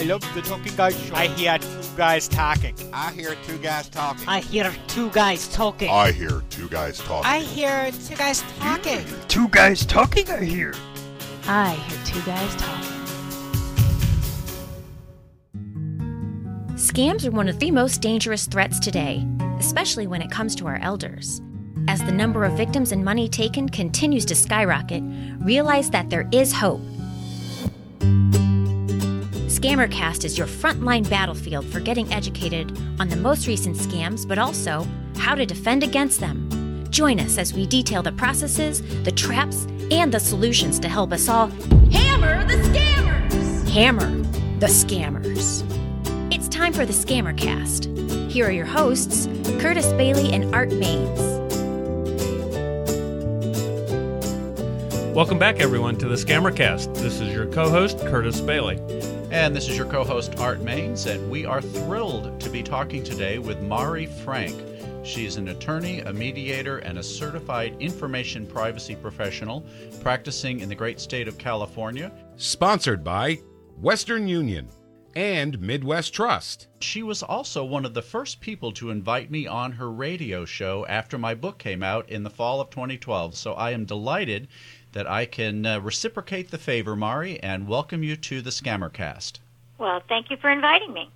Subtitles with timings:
[0.00, 1.14] I love the Talking Guys show.
[1.14, 2.74] I hear two guys talking.
[2.90, 4.26] I hear two guys talking.
[4.26, 5.90] I hear two guys talking.
[5.90, 7.26] I hear two guys talking.
[7.26, 9.04] I hear two guys talking.
[9.28, 10.74] Two guys talking, I hear.
[11.46, 12.90] I hear two guys talking.
[16.76, 19.22] Scams are one of the most dangerous threats today,
[19.58, 21.42] especially when it comes to our elders.
[21.88, 25.02] As the number of victims and money taken continues to skyrocket,
[25.40, 26.80] realize that there is hope.
[29.60, 34.86] Scammercast is your frontline battlefield for getting educated on the most recent scams, but also
[35.18, 36.48] how to defend against them.
[36.88, 41.28] Join us as we detail the processes, the traps, and the solutions to help us
[41.28, 41.48] all
[41.92, 43.68] hammer the scammers!
[43.68, 44.10] Hammer
[44.60, 45.62] the scammers.
[46.32, 48.30] It's time for the Scammercast.
[48.30, 49.26] Here are your hosts,
[49.60, 51.30] Curtis Bailey and Art Maines.
[55.14, 56.94] Welcome back, everyone, to the Scammercast.
[56.94, 58.99] This is your co host, Curtis Bailey.
[59.30, 63.04] And this is your co host, Art Maines, and we are thrilled to be talking
[63.04, 64.60] today with Mari Frank.
[65.04, 69.64] She's an attorney, a mediator, and a certified information privacy professional
[70.00, 72.10] practicing in the great state of California.
[72.34, 73.36] Sponsored by
[73.80, 74.68] Western Union
[75.14, 76.66] and Midwest Trust.
[76.80, 80.86] She was also one of the first people to invite me on her radio show
[80.86, 83.36] after my book came out in the fall of 2012.
[83.36, 84.48] So I am delighted
[84.92, 89.38] that I can uh, reciprocate the favor, Mari, and welcome you to the Scammercast.
[89.78, 91.10] Well, thank you for inviting me.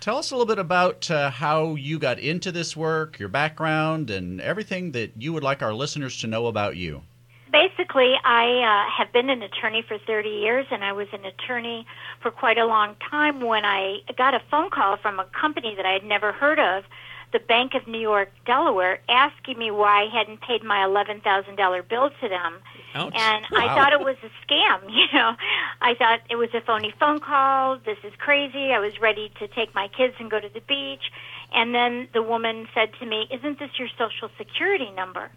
[0.00, 4.10] Tell us a little bit about uh, how you got into this work, your background,
[4.10, 7.02] and everything that you would like our listeners to know about you.
[7.50, 11.86] Basically, I uh, have been an attorney for 30 years, and I was an attorney
[12.20, 15.86] for quite a long time when I got a phone call from a company that
[15.86, 16.84] I had never heard of
[17.32, 21.56] the Bank of New York, Delaware, asking me why I hadn't paid my eleven thousand
[21.56, 22.58] dollar bill to them,
[22.94, 23.12] Ouch.
[23.14, 23.58] and wow.
[23.58, 24.80] I thought it was a scam.
[24.96, 25.34] You know,
[25.82, 27.78] I thought it was a phony phone call.
[27.84, 28.72] This is crazy.
[28.72, 31.12] I was ready to take my kids and go to the beach,
[31.52, 35.30] and then the woman said to me, "Isn't this your social security number?"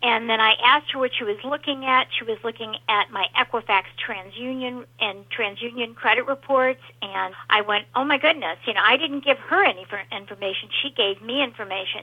[0.00, 2.06] And then I asked her what she was looking at.
[2.16, 6.80] She was looking at my Equifax TransUnion and TransUnion credit reports.
[7.02, 10.68] And I went, oh my goodness, you know, I didn't give her any information.
[10.82, 12.02] She gave me information.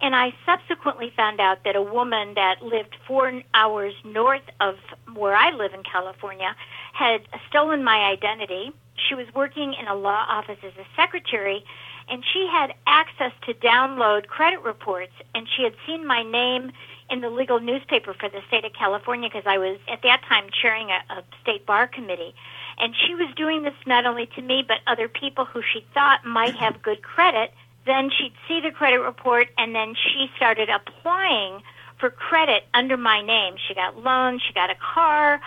[0.00, 4.76] And I subsequently found out that a woman that lived four hours north of
[5.14, 6.54] where I live in California
[6.92, 8.72] had stolen my identity.
[9.08, 11.64] She was working in a law office as a secretary
[12.08, 16.72] and she had access to download credit reports and she had seen my name
[17.10, 20.46] in the legal newspaper for the state of California because I was at that time
[20.50, 22.34] chairing a, a state bar committee.
[22.78, 26.24] And she was doing this not only to me, but other people who she thought
[26.24, 27.52] might have good credit.
[27.86, 31.62] Then she'd see the credit report, and then she started applying
[31.98, 33.54] for credit under my name.
[33.68, 35.40] She got loans, she got a car.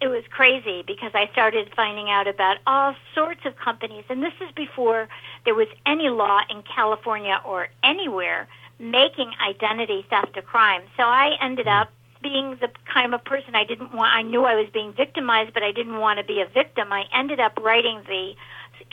[0.00, 4.34] It was crazy because I started finding out about all sorts of companies, and this
[4.40, 5.08] is before
[5.44, 8.46] there was any law in California or anywhere
[8.78, 10.82] making identity theft a crime.
[10.96, 11.82] So I ended mm-hmm.
[11.82, 11.90] up
[12.22, 14.12] being the kind of person I didn't want.
[14.12, 16.92] I knew I was being victimized, but I didn't want to be a victim.
[16.92, 18.34] I ended up writing the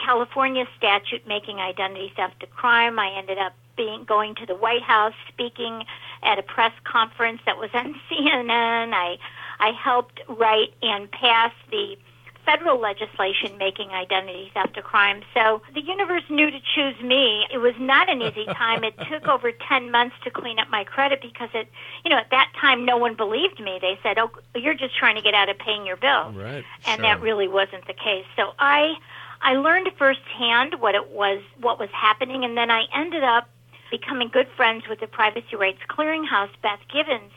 [0.03, 2.99] California statute making identity theft a crime.
[2.99, 5.83] I ended up being going to the White House, speaking
[6.23, 8.93] at a press conference that was on CNN.
[8.93, 9.17] I
[9.59, 11.97] I helped write and pass the
[12.45, 15.21] federal legislation making identity theft a crime.
[15.33, 17.45] So the universe knew to choose me.
[17.51, 18.83] It was not an easy time.
[18.83, 21.67] It took over 10 months to clean up my credit because it,
[22.03, 23.79] you know, at that time no one believed me.
[23.81, 26.63] They said, "Oh, you're just trying to get out of paying your bill." Right.
[26.85, 27.01] And sure.
[27.01, 28.25] that really wasn't the case.
[28.35, 28.95] So I
[29.41, 33.49] I learned firsthand what it was what was happening and then I ended up
[33.91, 37.31] becoming good friends with the Privacy Rights Clearinghouse, Beth Givens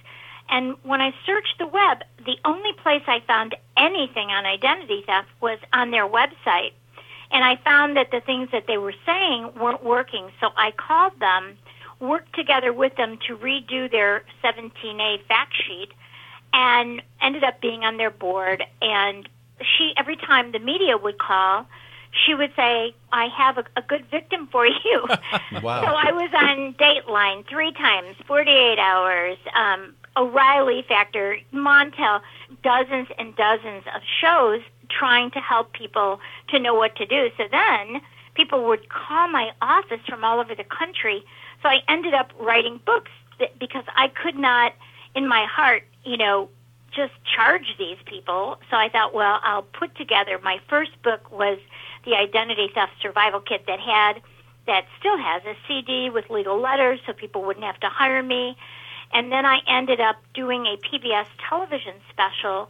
[0.49, 5.29] and when I searched the web, the only place I found anything on identity theft
[5.41, 6.73] was on their website.
[7.31, 10.31] And I found that the things that they were saying weren't working.
[10.41, 11.59] So I called them,
[12.01, 15.91] worked together with them to redo their 17A fact sheet,
[16.55, 18.65] and ended up being on their board.
[18.81, 19.29] And
[19.61, 21.67] she, every time the media would call,
[22.25, 25.07] she would say, I have a, a good victim for you.
[25.63, 25.83] wow.
[25.83, 32.21] So I was on Dateline three times, 48 hours, um, O'Reilly Factor, Montel,
[32.63, 34.61] dozens and dozens of shows
[34.91, 36.19] trying to help people
[36.49, 37.31] to know what to do.
[37.37, 38.01] So then
[38.35, 41.25] people would call my office from all over the country.
[41.63, 43.11] So I ended up writing books
[43.61, 44.75] because I could not,
[45.15, 46.49] in my heart, you know,
[46.91, 48.59] just charge these people.
[48.71, 50.41] So I thought, well, I'll put together.
[50.43, 51.59] My first book was
[52.05, 54.21] the Identity Theft Survival Kit that had,
[54.67, 58.57] that still has a CD with legal letters, so people wouldn't have to hire me.
[59.13, 62.69] And then I ended up doing a PBS television special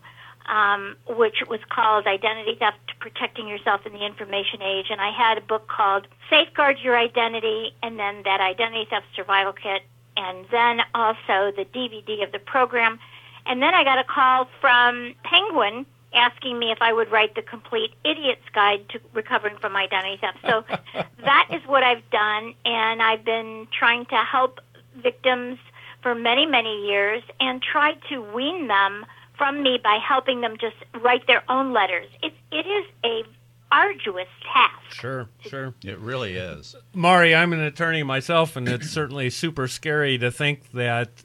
[0.48, 4.86] um, which was called Identity Theft Protecting Yourself in the Information Age.
[4.90, 9.52] And I had a book called Safeguard Your Identity, and then that Identity Theft Survival
[9.52, 9.82] Kit,
[10.16, 12.98] and then also the DVD of the program.
[13.46, 17.42] And then I got a call from Penguin asking me if I would write the
[17.42, 20.38] complete idiot's guide to recovering from identity theft.
[20.42, 20.64] So
[21.20, 24.60] that is what I've done, and I've been trying to help
[24.96, 25.58] victims
[26.02, 29.04] for many, many years and try to wean them
[29.36, 32.06] from me by helping them just write their own letters.
[32.22, 33.22] It, it is a
[33.70, 35.00] arduous task.
[35.00, 35.74] Sure, sure.
[35.84, 36.74] It really is.
[36.94, 41.24] Mari, I'm an attorney myself, and it's certainly super scary to think that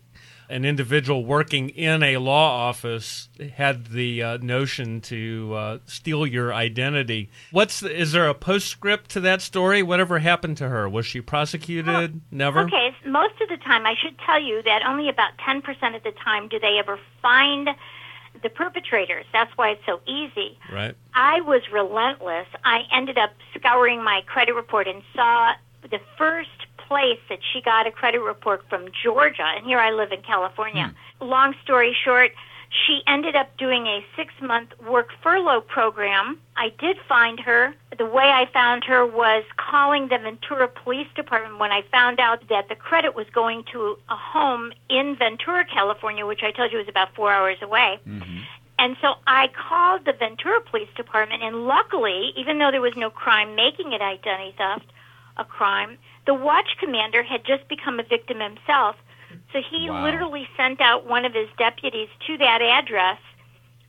[0.49, 6.53] an individual working in a law office had the uh, notion to uh, steal your
[6.53, 7.29] identity.
[7.51, 9.83] What's the, is there a postscript to that story?
[9.83, 10.87] Whatever happened to her?
[10.87, 12.13] Was she prosecuted?
[12.13, 12.61] Well, Never.
[12.61, 16.03] Okay, most of the time, I should tell you that only about ten percent of
[16.03, 17.69] the time do they ever find
[18.41, 19.25] the perpetrators.
[19.31, 20.57] That's why it's so easy.
[20.71, 20.95] Right.
[21.13, 22.47] I was relentless.
[22.65, 25.53] I ended up scouring my credit report and saw
[25.89, 26.49] the first
[26.87, 30.93] place that she got a credit report from Georgia, and here I live in California.
[31.19, 31.27] Hmm.
[31.27, 32.31] Long story short,
[32.85, 36.39] she ended up doing a six month work furlough program.
[36.57, 37.73] I did find her.
[37.97, 42.47] The way I found her was calling the Ventura Police Department when I found out
[42.49, 46.79] that the credit was going to a home in Ventura, California, which I told you
[46.79, 47.99] was about four hours away.
[48.07, 48.39] Mm-hmm.
[48.79, 53.09] And so I called the Ventura Police Department, and luckily, even though there was no
[53.09, 54.91] crime making it identity theft
[55.37, 58.95] a crime, the watch commander had just become a victim himself.
[59.51, 60.03] So he wow.
[60.03, 63.19] literally sent out one of his deputies to that address.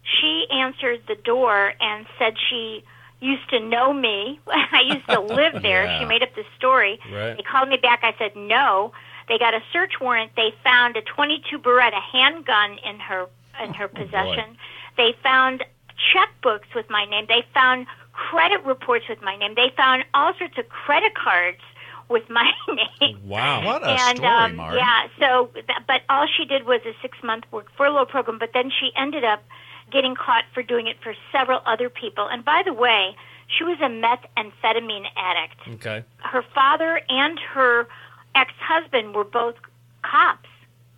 [0.02, 2.84] She answered the door and said she
[3.20, 4.40] used to know me.
[4.46, 5.84] I used to live there.
[5.84, 6.00] yeah.
[6.00, 6.98] She made up this story.
[7.10, 7.36] Right.
[7.36, 8.00] They called me back.
[8.02, 8.92] I said no.
[9.28, 10.32] They got a search warrant.
[10.36, 13.26] They found a 22 Beretta handgun in her
[13.62, 14.52] in her oh, possession.
[14.52, 14.58] Boy.
[14.96, 15.64] They found
[16.12, 17.26] checkbooks with my name.
[17.28, 19.54] They found credit reports with my name.
[19.54, 21.60] They found all sorts of credit cards
[22.08, 22.50] with my
[23.00, 23.28] name.
[23.28, 24.76] Wow, what a and, story, um, Mark.
[24.76, 25.50] Yeah, so
[25.86, 29.24] but all she did was a six month work furlough program, but then she ended
[29.24, 29.42] up
[29.90, 32.26] getting caught for doing it for several other people.
[32.28, 33.16] And by the way,
[33.46, 35.60] she was a methamphetamine addict.
[35.74, 36.04] Okay.
[36.18, 37.86] Her father and her
[38.34, 39.56] ex husband were both
[40.02, 40.48] cops.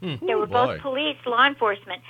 [0.00, 0.14] Hmm.
[0.25, 0.79] They were Ooh, both boy.
[0.79, 2.02] police, law enforcement.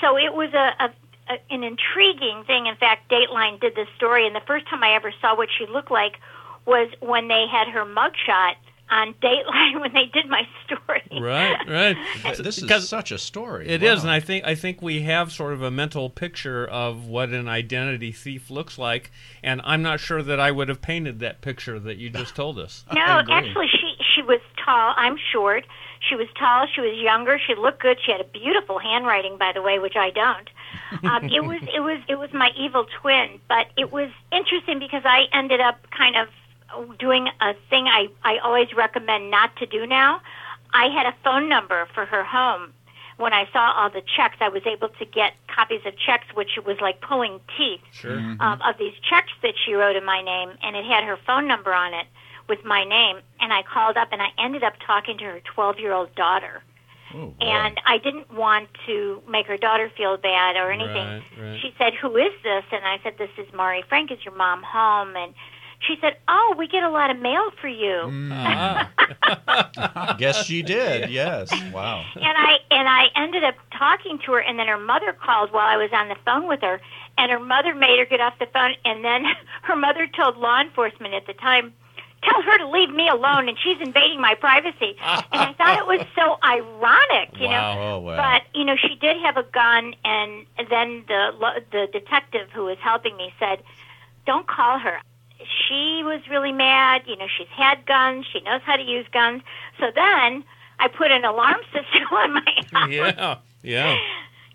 [0.00, 0.90] So it was a, a
[1.28, 2.66] a, an intriguing thing.
[2.66, 5.66] In fact, Dateline did this story, and the first time I ever saw what she
[5.66, 6.18] looked like
[6.66, 8.54] was when they had her mugshot
[8.90, 11.02] on Dateline when they did my story.
[11.20, 11.96] Right, right.
[12.38, 13.68] this is such a story.
[13.68, 13.92] It wow.
[13.92, 17.30] is, and I think I think we have sort of a mental picture of what
[17.30, 19.10] an identity thief looks like,
[19.42, 22.58] and I'm not sure that I would have painted that picture that you just told
[22.58, 22.84] us.
[22.94, 24.94] No, actually, she she was tall.
[24.96, 25.66] I'm short.
[26.08, 26.66] She was tall.
[26.72, 27.40] She was younger.
[27.44, 27.98] She looked good.
[28.04, 30.50] She had a beautiful handwriting, by the way, which I don't.
[31.02, 35.02] Um, it was it was it was my evil twin, but it was interesting because
[35.04, 36.28] I ended up kind of
[36.98, 40.20] doing a thing I I always recommend not to do now.
[40.72, 42.72] I had a phone number for her home.
[43.16, 46.58] When I saw all the checks, I was able to get copies of checks, which
[46.66, 48.16] was like pulling teeth Sure.
[48.16, 48.40] Mm-hmm.
[48.40, 51.46] um, of these checks that she wrote in my name, and it had her phone
[51.46, 52.06] number on it
[52.48, 53.18] with my name.
[53.40, 56.64] And I called up, and I ended up talking to her 12 year old daughter.
[57.14, 57.46] Oh, boy.
[57.46, 61.06] And I didn't want to make her daughter feel bad or anything.
[61.06, 61.60] Right, right.
[61.60, 64.10] She said, "Who is this?" And I said, "This is Mari Frank.
[64.10, 65.32] Is your mom home?" And
[65.86, 68.10] she said, "Oh, we get a lot of mail for you."
[69.26, 70.14] Ah.
[70.18, 71.10] Guess she did.
[71.10, 71.50] Yes.
[71.72, 72.04] Wow.
[72.14, 75.66] and I and I ended up talking to her, and then her mother called while
[75.66, 76.80] I was on the phone with her,
[77.18, 79.24] and her mother made her get off the phone, and then
[79.62, 81.72] her mother told law enforcement at the time.
[82.22, 84.96] Tell her to leave me alone, and she's invading my privacy.
[84.98, 87.74] and I thought it was so ironic, you Wow.
[87.74, 87.80] know.
[87.82, 88.16] Oh, wow.
[88.16, 92.64] But you know, she did have a gun, and then the lo- the detective who
[92.64, 93.62] was helping me said,
[94.26, 95.00] "Don't call her."
[95.66, 97.02] She was really mad.
[97.06, 98.26] You know, she's had guns.
[98.32, 99.42] She knows how to use guns.
[99.78, 100.44] So then
[100.78, 102.90] I put an alarm system on my house.
[102.90, 103.96] yeah, yeah.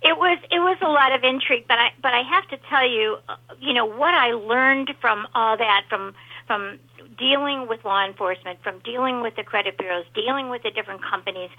[0.01, 2.87] It was it was a lot of intrigue, but I but I have to tell
[2.87, 6.13] you, uh, you know what I learned from all that from
[6.47, 6.79] from
[7.17, 11.49] dealing with law enforcement, from dealing with the credit bureaus, dealing with the different companies,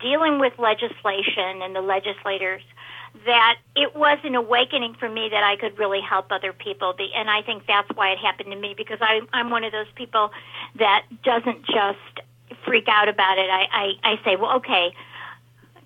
[0.00, 2.62] dealing with legislation and the legislators,
[3.24, 6.94] that it was an awakening for me that I could really help other people.
[6.96, 9.72] Be, and I think that's why it happened to me because I, I'm one of
[9.72, 10.30] those people
[10.78, 11.98] that doesn't just
[12.64, 13.48] freak out about it.
[13.50, 13.66] I,
[14.02, 14.94] I, I say, well, okay,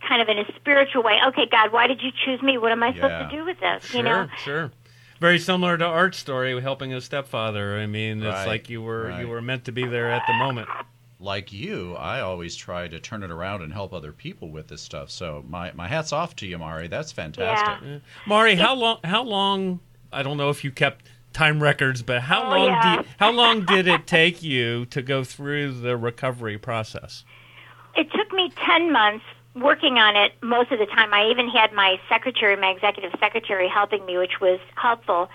[0.07, 1.19] kind of in a spiritual way.
[1.29, 2.59] Okay, God, why did you choose me?
[2.59, 3.85] What am I supposed to do with this?
[3.85, 4.29] Sure, You know?
[4.45, 4.71] sure.
[5.21, 7.79] Very similar to Art's story, helping his stepfather.
[7.79, 9.21] I mean, it's Right, like you were right.
[9.21, 10.69] you were meant to be there at the moment.
[11.23, 14.83] Like you, I always try to turn it around and help other people with this
[14.83, 15.11] stuff.
[15.11, 16.89] So my, my hat's off to you, Mari.
[16.89, 17.89] That's fantastic.
[17.89, 17.99] Yeah.
[18.27, 18.99] Mari, how long?
[19.05, 19.81] How long?
[20.13, 22.67] I don't know if you kept time records, but how Oh, long?
[22.67, 22.97] yeah.
[22.97, 27.25] Do you, how long did it take you to go through the recovery process?
[27.97, 29.25] It took me 10 months
[29.55, 31.13] working on it most of the time.
[31.15, 35.29] I even had my secretary, my executive secretary, helping me, which was helpful.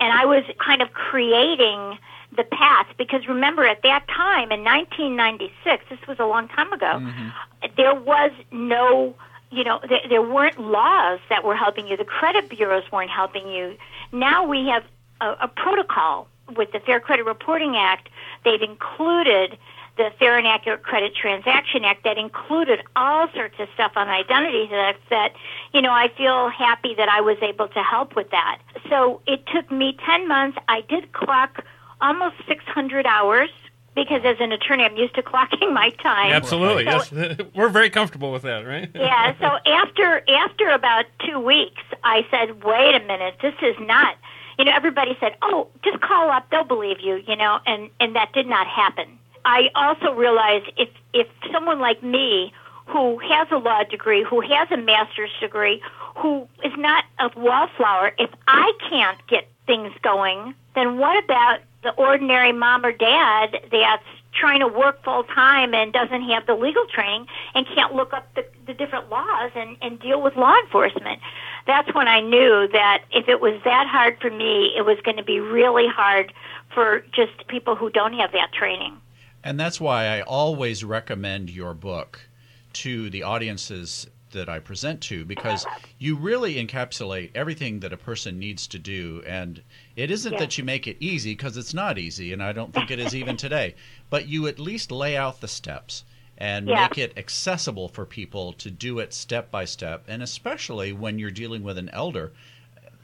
[0.00, 1.98] And I was kind of creating
[2.36, 6.98] the path because remember at that time in 1996, this was a long time ago,
[7.00, 7.28] mm-hmm.
[7.76, 9.14] there was no,
[9.50, 11.96] you know, there, there weren't laws that were helping you.
[11.96, 13.76] The credit bureaus weren't helping you.
[14.12, 14.84] Now we have
[15.20, 18.08] a, a protocol with the Fair Credit Reporting Act.
[18.44, 19.58] They've included
[19.96, 24.66] the Fair and Accurate Credit Transaction Act that included all sorts of stuff on identity
[24.68, 25.34] theft that,
[25.74, 28.60] you know, I feel happy that I was able to help with that.
[28.88, 30.56] So it took me 10 months.
[30.66, 31.62] I did clock
[32.02, 33.48] almost 600 hours
[33.94, 36.32] because as an attorney, I'm used to clocking my time.
[36.32, 37.38] Absolutely, So- yes.
[37.54, 38.90] We're very comfortable with that, right?
[38.94, 39.34] yeah.
[39.40, 44.16] So after after about two weeks, I said, "Wait a minute, this is not."
[44.58, 48.14] You know, everybody said, "Oh, just call up; they'll believe you." You know, and and
[48.16, 49.18] that did not happen.
[49.44, 52.52] I also realized if if someone like me,
[52.86, 55.82] who has a law degree, who has a master's degree,
[56.16, 61.90] who is not a wallflower, if I can't get things going, then what about the
[61.92, 66.86] ordinary mom or dad that's trying to work full time and doesn't have the legal
[66.86, 71.20] training and can't look up the, the different laws and, and deal with law enforcement.
[71.66, 75.16] That's when I knew that if it was that hard for me, it was going
[75.16, 76.32] to be really hard
[76.74, 78.96] for just people who don't have that training.
[79.44, 82.28] And that's why I always recommend your book
[82.74, 85.66] to the audiences that I present to because
[85.98, 89.22] you really encapsulate everything that a person needs to do.
[89.26, 89.62] And
[89.96, 90.38] it isn't Yeah.
[90.40, 93.14] that you make it easy because it's not easy, and I don't think it is
[93.14, 93.74] even today,
[94.10, 96.04] but you at least lay out the steps
[96.38, 96.74] and Yeah.
[96.76, 100.04] make it accessible for people to do it step by step.
[100.08, 102.32] And especially when you're dealing with an elder.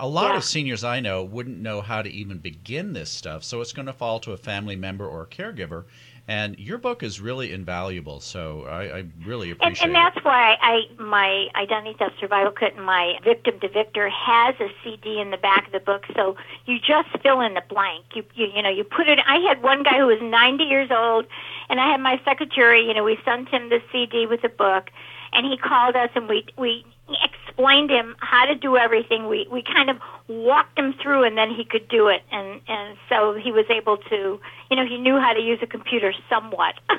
[0.00, 0.36] A lot Yeah.
[0.36, 3.86] of seniors I know wouldn't know how to even begin this stuff, so it's going
[3.86, 5.84] to fall to a family member or a caregiver.
[6.28, 10.58] And your book is really invaluable, so I, I really And, appreciate and that's why
[10.60, 15.30] I my identity theft survival kit and my victim to victor has a CD in
[15.30, 16.04] the back of the book.
[16.14, 18.04] So you just fill in the blank.
[18.14, 19.18] You you you know you put it.
[19.26, 21.24] I had one guy who was 90 years old,
[21.70, 22.86] and I had my secretary.
[22.86, 24.90] You know we sent him the CD with the book,
[25.32, 26.84] and he called us and we we
[27.22, 29.28] explained him how to do everything.
[29.28, 29.98] We we kind of
[30.28, 32.22] walked him through, and then he could do it.
[32.30, 34.40] And and so he was able to.
[34.70, 36.74] You know he knew how to use a computer somewhat.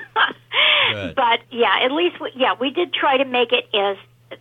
[1.16, 3.98] But yeah, at least we, yeah, we did try to make it as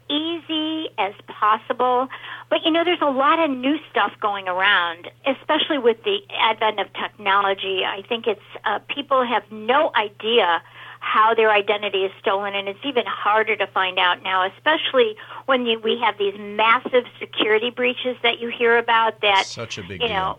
[0.09, 2.09] easy as possible.
[2.51, 6.81] But you know, there's a lot of new stuff going around, especially with the advent
[6.81, 7.85] of technology.
[7.85, 10.63] I think it's uh, people have no idea
[11.01, 15.67] how their identity is stolen, and it's even harder to find out now, especially when
[15.67, 19.21] you, we have these massive security breaches that you hear about.
[19.21, 20.09] That Such a big you deal.
[20.09, 20.39] know,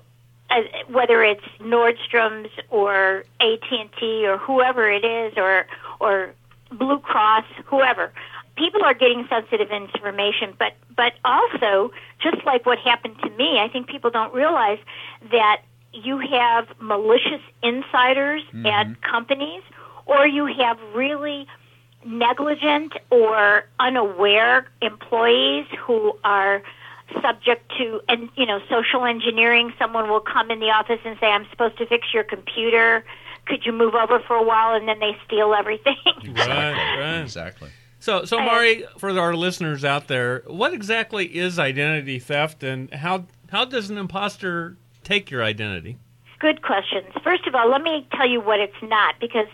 [0.50, 5.66] uh, whether it's Nordstrom's or AT and T or whoever it is, or
[6.00, 6.34] or
[6.72, 8.12] Blue Cross, whoever.
[8.56, 13.70] People are getting sensitive information, but but also just like what happened to me, I
[13.70, 14.80] think people don't realize
[15.32, 15.62] that
[15.94, 19.64] you have malicious insiders at companies,
[20.10, 21.48] or you have really
[22.06, 26.62] negligent or unaware employees who are
[27.22, 31.26] subject to and you know social engineering someone will come in the office and say
[31.26, 33.04] i'm supposed to fix your computer
[33.48, 35.96] could you move over for a while and then they steal everything
[36.36, 37.22] Right, right.
[37.22, 37.70] Exactly.
[38.00, 43.26] So, so Mari, for our listeners out there, what exactly is identity theft, and how
[43.50, 45.98] how does an imposter take your identity?
[46.40, 47.08] Good questions.
[47.24, 49.48] First of all, let me tell you what it's not because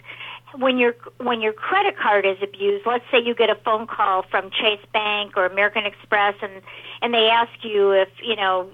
[0.58, 4.24] when your when your credit card is abused, let's say you get a phone call
[4.24, 6.62] from Chase Bank or American Express and
[7.02, 8.70] and they ask you if, you know,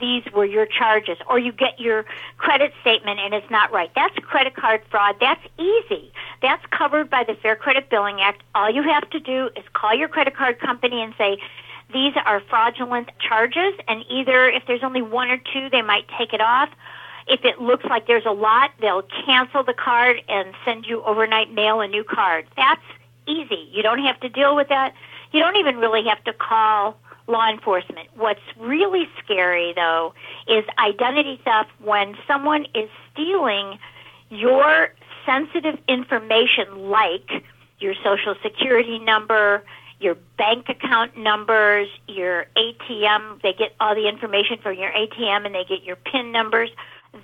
[0.00, 2.04] these were your charges or you get your
[2.36, 3.90] credit statement and it's not right.
[3.94, 5.16] That's credit card fraud.
[5.20, 6.12] That's easy.
[6.42, 8.42] That's covered by the Fair Credit Billing Act.
[8.54, 11.38] All you have to do is call your credit card company and say
[11.92, 16.34] these are fraudulent charges and either if there's only one or two they might take
[16.34, 16.68] it off
[17.28, 21.52] if it looks like there's a lot, they'll cancel the card and send you overnight
[21.52, 22.46] mail a new card.
[22.56, 22.82] That's
[23.26, 23.68] easy.
[23.72, 24.94] You don't have to deal with that.
[25.32, 28.08] You don't even really have to call law enforcement.
[28.16, 30.14] What's really scary, though,
[30.46, 33.78] is identity theft when someone is stealing
[34.30, 34.94] your
[35.26, 37.30] sensitive information like
[37.78, 39.62] your social security number,
[40.00, 43.42] your bank account numbers, your ATM.
[43.42, 46.70] They get all the information from your ATM and they get your PIN numbers.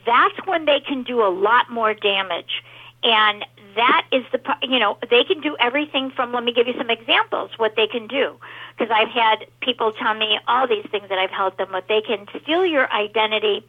[0.06, 2.62] That's when they can do a lot more damage.
[3.02, 3.44] And
[3.76, 6.90] that is the you know they can do everything from let me give you some
[6.90, 8.36] examples what they can do.
[8.76, 11.86] Because I've had people tell me all these things that I've helped them with.
[11.88, 13.66] They can steal your identity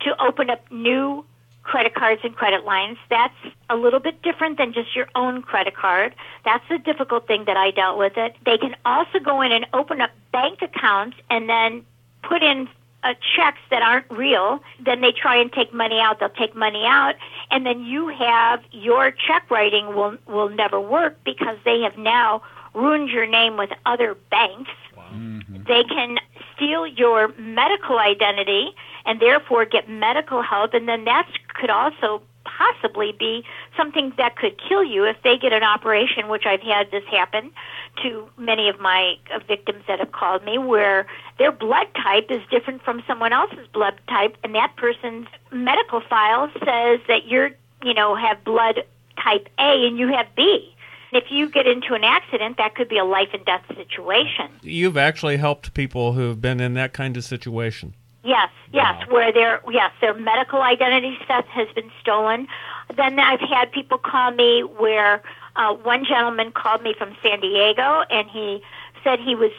[0.00, 1.24] to open up new
[1.68, 2.96] credit cards and credit lines.
[3.10, 3.34] That's
[3.68, 6.14] a little bit different than just your own credit card.
[6.44, 8.36] That's the difficult thing that I dealt with it.
[8.44, 11.84] They can also go in and open up bank accounts and then
[12.22, 12.68] put in
[13.08, 16.20] uh, checks that aren't real, then they try and take money out.
[16.20, 17.14] They'll take money out,
[17.50, 22.42] and then you have your check writing will will never work because they have now
[22.74, 24.70] ruined your name with other banks.
[25.12, 25.62] Mm-hmm.
[25.66, 26.18] They can
[26.54, 28.74] steal your medical identity
[29.06, 33.44] and therefore get medical help, and then that could also possibly be
[33.76, 37.52] something that could kill you if they get an operation, which I've had this happen
[38.02, 41.06] to many of my uh, victims that have called me, where
[41.38, 46.50] their blood type is different from someone else's blood type, and that person's medical file
[46.64, 47.50] says that you're,
[47.82, 48.84] you know, have blood
[49.22, 50.74] type A and you have B.
[51.10, 54.50] If you get into an accident, that could be a life and death situation.
[54.62, 57.94] You've actually helped people who've been in that kind of situation.
[58.24, 62.46] Yes, yes, where their yes, their medical identity stuff has been stolen.
[62.94, 65.22] Then I've had people call me where
[65.58, 68.62] uh, one gentleman called me from San Diego and he
[69.04, 69.52] said he was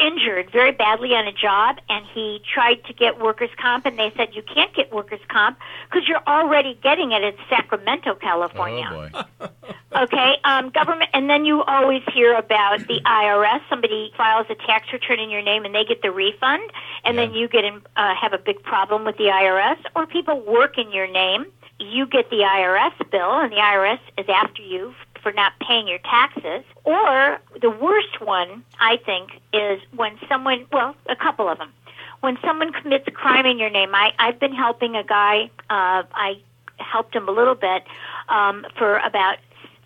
[0.00, 4.12] injured very badly on a job and he tried to get workers comp and they
[4.16, 8.88] said you can't get workers comp because you're already getting it in Sacramento, California.
[8.90, 9.08] Oh
[9.40, 9.48] boy.
[9.94, 13.60] Okay, um, government, and then you always hear about the IRS.
[13.68, 16.62] Somebody files a tax return in your name, and they get the refund,
[17.04, 19.76] and then you get in, uh, have a big problem with the IRS.
[19.94, 21.44] Or people work in your name,
[21.78, 25.98] you get the IRS bill, and the IRS is after you for not paying your
[25.98, 26.64] taxes.
[26.84, 31.72] Or the worst one, I think, is when someone, well, a couple of them.
[32.20, 35.50] When someone commits a crime in your name, I, I've been helping a guy.
[35.70, 36.40] Uh, I
[36.78, 37.84] helped him a little bit
[38.28, 39.38] um, for about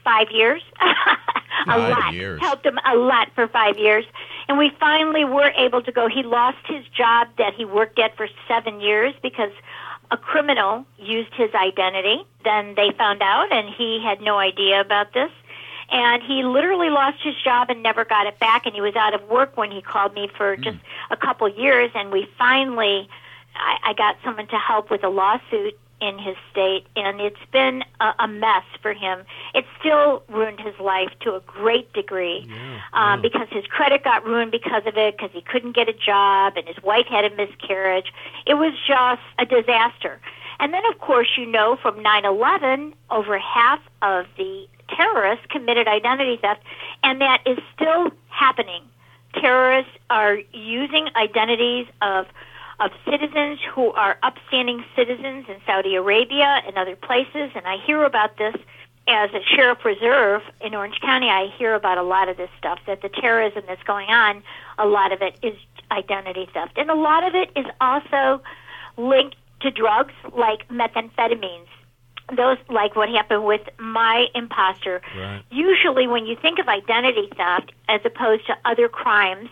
[0.04, 0.62] five years.
[0.80, 2.14] a Five lot.
[2.14, 2.40] years.
[2.40, 4.04] Helped him a lot for five years.
[4.48, 6.08] And we finally were able to go.
[6.08, 9.50] He lost his job that he worked at for seven years because
[10.10, 12.24] a criminal used his identity.
[12.44, 15.30] Then they found out, and he had no idea about this.
[15.88, 18.66] And he literally lost his job and never got it back.
[18.66, 20.62] And he was out of work when he called me for hmm.
[20.62, 20.78] just
[21.10, 21.90] a couple years.
[21.94, 23.08] And we finally,
[23.54, 27.82] I, I got someone to help with a lawsuit in his state, and it's been
[28.00, 29.24] a, a mess for him.
[29.54, 32.48] It still ruined his life to a great degree
[32.92, 36.54] um, because his credit got ruined because of it, because he couldn't get a job,
[36.56, 38.12] and his wife had a miscarriage.
[38.46, 40.20] It was just a disaster.
[40.58, 45.88] And then, of course, you know from 9 11, over half of the terrorists committed
[45.88, 46.62] identity theft,
[47.02, 48.82] and that is still happening.
[49.34, 52.26] Terrorists are using identities of
[52.78, 58.04] of citizens who are upstanding citizens in Saudi Arabia and other places, and I hear
[58.04, 58.54] about this
[59.08, 61.28] as a sheriff reserve in Orange County.
[61.28, 64.42] I hear about a lot of this stuff that the terrorism that's going on,
[64.78, 65.54] a lot of it is
[65.90, 68.42] identity theft, and a lot of it is also
[68.96, 71.68] linked to drugs like methamphetamines.
[72.36, 75.00] Those like what happened with my imposter.
[75.16, 75.42] Right.
[75.50, 79.48] Usually, when you think of identity theft as opposed to other crimes,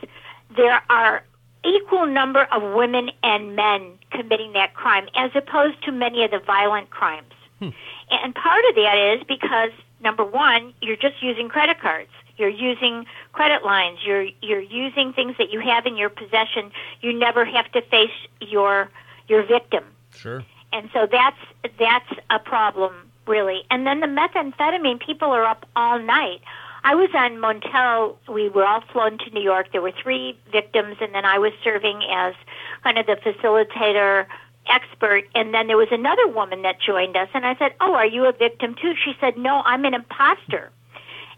[0.57, 1.23] there are
[1.65, 6.39] equal number of women and men committing that crime as opposed to many of the
[6.39, 7.33] violent crimes.
[7.59, 7.71] Hmm.
[8.11, 12.11] And part of that is because number one, you're just using credit cards.
[12.37, 14.01] You're using credit lines.
[14.05, 16.73] You're you're using things that you have in your possession.
[17.01, 18.91] You never have to face your
[19.29, 19.85] your victim.
[20.15, 20.45] Sure.
[20.73, 21.39] And so that's
[21.79, 23.63] that's a problem really.
[23.71, 26.41] And then the methamphetamine, people are up all night.
[26.85, 28.17] I was on Montel.
[28.29, 29.73] We were all flown to New York.
[29.73, 32.35] There were three victims, and then I was serving as
[32.83, 34.27] kind of the facilitator
[34.69, 35.25] expert.
[35.35, 38.27] And then there was another woman that joined us, and I said, "Oh, are you
[38.27, 40.71] a victim too?" She said, "No, I'm an imposter."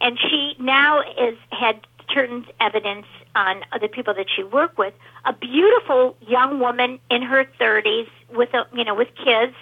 [0.00, 3.06] And she now is had turned evidence
[3.36, 4.94] on other people that she worked with.
[5.24, 9.54] A beautiful young woman in her 30s with a you know with kids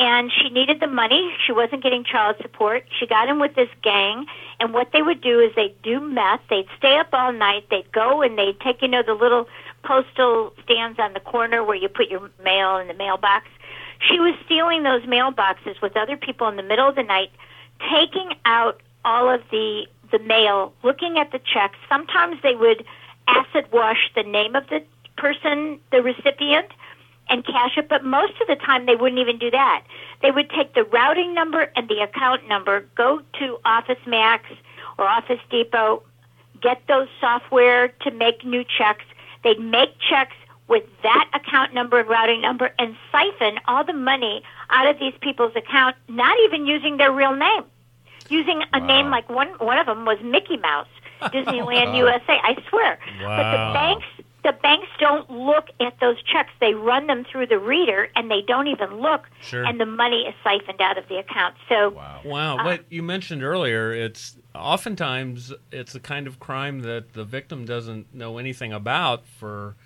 [0.00, 1.30] and she needed the money.
[1.46, 2.84] She wasn't getting child support.
[2.98, 4.24] She got in with this gang,
[4.58, 6.40] and what they would do is they'd do meth.
[6.48, 7.66] They'd stay up all night.
[7.70, 9.46] They'd go and they'd take, you know, the little
[9.84, 13.46] postal stands on the corner where you put your mail in the mailbox.
[14.08, 17.30] She was stealing those mailboxes with other people in the middle of the night,
[17.94, 21.76] taking out all of the the mail, looking at the checks.
[21.88, 22.84] Sometimes they would
[23.28, 24.82] acid wash the name of the
[25.16, 26.66] person, the recipient,
[27.30, 29.84] and cash it, but most of the time they wouldn't even do that.
[30.22, 34.44] They would take the routing number and the account number, go to Office Max
[34.98, 36.02] or Office Depot,
[36.60, 39.04] get those software to make new checks.
[39.44, 40.36] They'd make checks
[40.68, 45.14] with that account number and routing number and siphon all the money out of these
[45.20, 47.64] people's account, not even using their real name.
[48.28, 48.86] using a Wow.
[48.86, 50.86] name like one one of them was Mickey Mouse,
[51.32, 51.94] Disneyland Wow.
[52.06, 52.38] USA.
[52.44, 52.96] I swear.
[53.18, 54.06] But the banks
[54.42, 56.50] the banks don't look at those checks.
[56.60, 59.64] They run them through the reader and they don't even look Sure.
[59.64, 61.54] and the money is siphoned out of the account.
[61.68, 61.90] So
[62.24, 67.24] Wow, Uh, what you mentioned earlier, it's oftentimes it's a kind of crime that the
[67.24, 69.76] victim doesn't know anything about for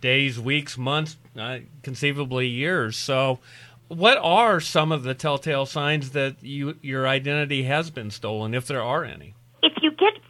[0.00, 2.96] days, weeks, months, uh, conceivably years.
[2.96, 3.40] So,
[3.88, 8.66] what are some of the telltale signs that you your identity has been stolen, if
[8.66, 9.34] there are any?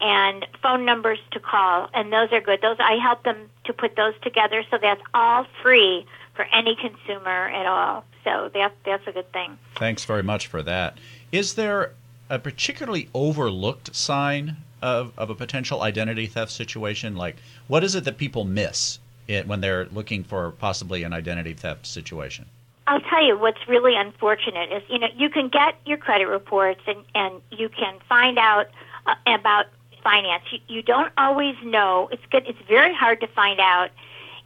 [0.00, 2.60] and phone numbers to call, and those are good.
[2.60, 7.48] Those I help them to put those together, so that's all free for any consumer
[7.48, 8.04] at all.
[8.24, 9.58] So that's that's a good thing.
[9.76, 10.98] Thanks very much for that.
[11.32, 11.92] Is there
[12.28, 17.16] a particularly overlooked sign of, of a potential identity theft situation?
[17.16, 17.36] Like,
[17.68, 21.86] what is it that people miss it when they're looking for possibly an identity theft
[21.86, 22.46] situation?
[22.86, 26.80] I'll tell you what's really unfortunate is you know you can get your credit reports
[26.86, 28.66] and and you can find out
[29.06, 29.66] uh, about
[30.06, 30.44] finance.
[30.52, 32.08] You, you don't always know.
[32.12, 32.44] It's good.
[32.46, 33.88] It's very hard to find out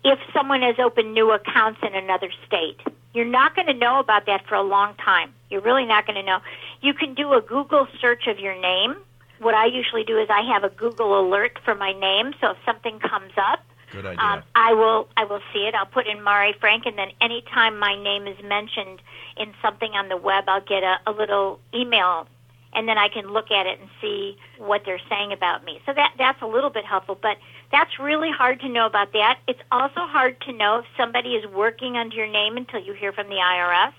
[0.05, 2.81] if someone has opened new accounts in another state.
[3.13, 5.35] You're not going to know about that for a long time.
[5.51, 6.39] You're really not going to know.
[6.81, 8.95] You can do a Google search of your name.
[9.41, 12.57] What I usually do is I have a Google alert for my name, so if
[12.65, 13.61] something comes up,
[13.93, 14.25] Good idea.
[14.25, 15.75] um, I will I will see it.
[15.75, 19.03] I'll put in Mari Frank, and then anytime my name is mentioned
[19.37, 22.29] in something on the web, I'll get a, a little email,
[22.73, 25.81] and then I can look at it and see what they're saying about me.
[25.87, 27.37] So that that's a little bit helpful, but
[27.73, 29.39] that's really hard to know about that.
[29.49, 33.13] It's also hard to know if somebody is working under your name until you hear
[33.13, 33.93] from the IRS.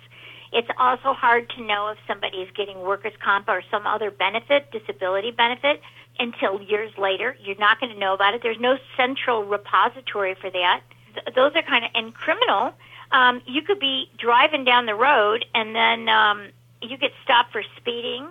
[0.54, 4.70] It's also hard to know if somebody is getting workers' comp or some other benefit,
[4.72, 5.82] disability benefit,
[6.20, 7.38] until years later.
[7.42, 8.44] You're not going to know about it.
[8.44, 10.82] There's no central repository for that.
[11.14, 12.74] Th- those are kind of, and criminal,
[13.12, 16.50] um, you could be driving down the road and then um,
[16.82, 18.28] you get stopped for speeding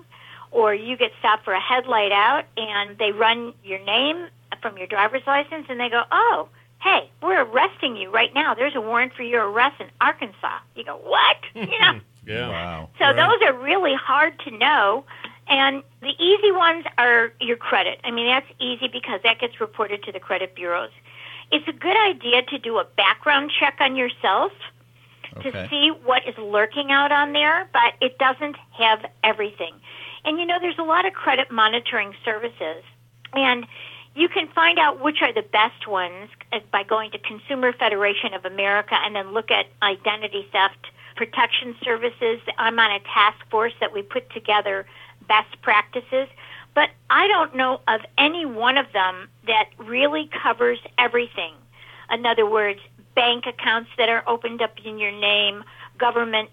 [0.50, 4.26] or you get stopped for a headlight out and they run your name
[4.62, 6.48] from your driver's license and they go, oh,
[6.82, 8.54] hey, we're arresting you right now.
[8.54, 10.58] There's a warrant for your arrest in Arkansas.
[10.74, 11.36] You go, what?
[11.54, 12.00] You know?
[12.26, 12.48] Yeah.
[12.48, 12.90] Wow.
[12.98, 15.04] So those are really hard to know.
[15.48, 17.98] And the easy ones are your credit.
[18.04, 20.90] I mean, that's easy because that gets reported to the credit bureaus.
[21.50, 24.52] It's a good idea to do a background check on yourself
[25.36, 25.52] Okay.
[25.52, 29.74] to see what is lurking out on there, but it doesn't have everything.
[30.24, 32.82] And you know, there's a lot of credit monitoring services,
[33.32, 33.66] and
[34.14, 36.30] you can find out which are the best ones
[36.72, 42.40] by going to Consumer Federation of America and then look at identity theft protection services.
[42.58, 44.86] I'm on a task force that we put together
[45.28, 46.28] best practices.
[46.74, 51.54] But I don't know of any one of them that really covers everything.
[52.10, 52.80] In other words,
[53.14, 55.64] bank accounts that are opened up in your name,
[55.98, 56.50] government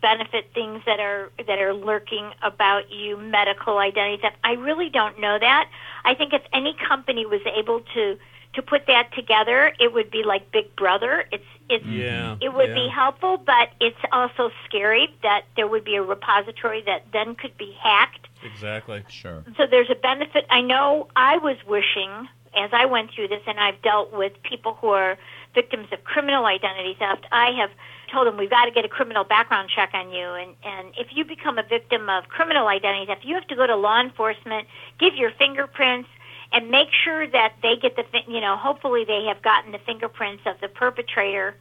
[0.00, 4.36] benefit things that are that are lurking about you, medical identity theft.
[4.44, 5.68] I really don't know that.
[6.04, 8.18] I think if any company was able to
[8.54, 11.24] to put that together, it would be like Big Brother.
[11.30, 12.74] It's it's Yeah, it would yeah.
[12.74, 17.56] be helpful, but it's also scary that there would be a repository that then could
[17.56, 18.26] be hacked.
[18.42, 19.04] Exactly.
[19.08, 19.44] Sure.
[19.56, 20.46] So there's a benefit.
[20.50, 24.74] I know I was wishing as I went through this, and I've dealt with people
[24.74, 25.16] who are
[25.54, 27.26] victims of criminal identity theft.
[27.30, 27.70] I have
[28.10, 31.08] told them we've got to get a criminal background check on you, and and if
[31.12, 34.66] you become a victim of criminal identity theft, you have to go to law enforcement,
[34.98, 36.08] give your fingerprints,
[36.52, 38.56] and make sure that they get the you know.
[38.56, 41.56] Hopefully, they have gotten the fingerprints of the perpetrator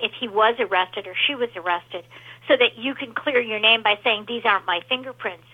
[0.00, 2.04] if he was arrested or she was arrested,
[2.46, 5.46] so that you can clear your name by saying these aren't my fingerprints.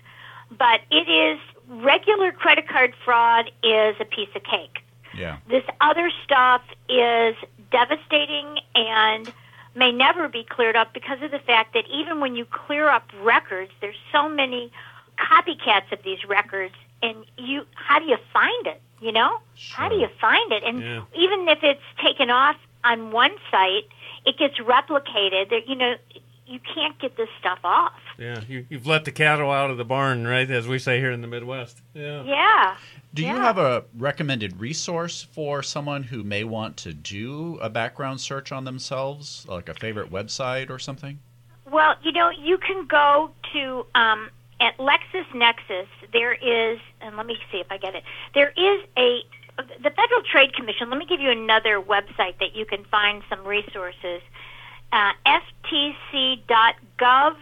[0.50, 4.78] But it is regular credit card fraud is a piece of cake.
[5.16, 5.38] Yeah.
[5.48, 7.37] This other stuff is
[7.70, 9.33] devastating and
[9.75, 13.05] may never be cleared up because of the fact that even when you clear up
[13.23, 14.71] records, there's so many
[15.19, 18.81] copycats of these records, and you how do you find it?
[19.01, 19.39] You know,
[19.73, 20.63] how do you find it?
[20.65, 21.03] And Yeah.
[21.15, 23.85] even if it's taken off on one site,
[24.25, 25.51] it gets replicated.
[25.51, 25.97] There, you know,
[26.47, 27.93] you can't get this stuff off.
[28.19, 30.51] Yeah, you, you've let the cattle out of the barn, right?
[30.51, 31.83] As we say here in the Midwest.
[31.95, 32.23] Yeah.
[32.23, 32.77] Yeah.
[33.14, 38.20] Do you have a recommended resource for someone who may want to do a background
[38.20, 41.20] search on themselves, like a favorite website or something?
[41.70, 45.87] Well, you know, you can go to um, at LexisNexis.
[46.12, 48.03] There is, and let me see if I get it.
[48.35, 49.20] There is a
[49.57, 50.90] the Federal Trade Commission.
[50.90, 54.20] Let me give you another website that you can find some resources.
[54.90, 55.12] Uh,
[55.70, 57.37] ftc.gov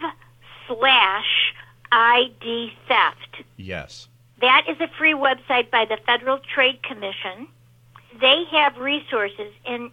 [0.67, 1.53] slash
[1.91, 3.43] ID theft.
[3.57, 4.09] Yes.
[4.43, 7.47] That is a free website by the Federal Trade Commission.
[8.19, 9.89] They have resources, and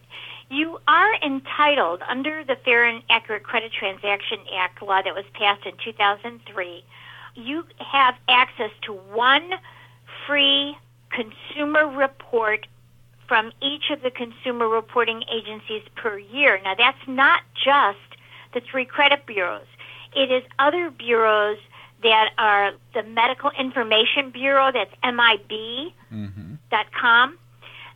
[0.50, 5.66] you are entitled under the Fair and Accurate Credit Transaction Act law that was passed
[5.66, 6.84] in 2003.
[7.36, 9.52] You have access to one
[10.26, 10.76] free
[11.10, 12.66] consumer report
[13.28, 16.60] from each of the consumer reporting agencies per year.
[16.64, 17.98] Now, that's not just
[18.52, 19.68] the three credit bureaus.
[20.12, 21.58] It is other bureaus
[22.02, 26.54] that are the Medical Information Bureau, that's MIB mm-hmm.
[26.70, 27.38] dot com.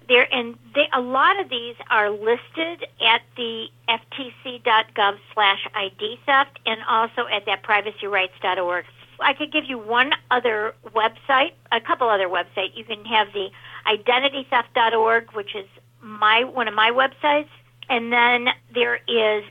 [0.06, 6.58] There and they, a lot of these are listed at the ftc.gov slash ID theft
[6.66, 8.84] and also at that privacyrights.org.
[9.20, 12.76] I could give you one other website, a couple other websites.
[12.76, 13.48] You can have the
[13.86, 15.66] identitytheft.org, which is
[16.02, 17.48] my one of my websites,
[17.88, 19.44] and then there is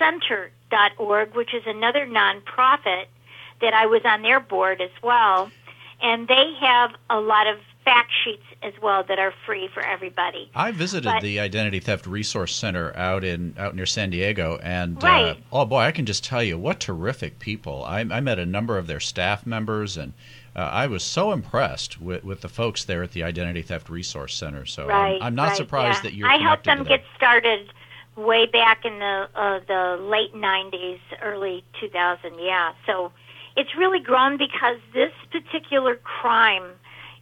[0.00, 3.06] idtheftcenter.org, which is another nonprofit
[3.60, 5.50] that I was on their board as well,
[6.02, 10.50] and they have a lot of fact sheets as well that are free for everybody.
[10.54, 15.02] I visited But- the Identity Theft Resource Center out in out near San Diego, and
[15.04, 17.84] uh, oh boy, I can just tell you what terrific people.
[17.84, 20.14] I, I met a number of their staff members, and
[20.56, 24.34] uh, I was so impressed with, with the folks there at the Identity Theft Resource
[24.34, 24.64] Center.
[24.64, 26.10] So I'm- I'm, not right, surprised yeah.
[26.10, 26.84] that you're I helped them.
[26.84, 27.70] get started
[28.16, 32.38] way back in the uh, the late '90s, early 2000.
[32.38, 33.12] Yeah, so
[33.56, 36.70] it's really grown because this particular crime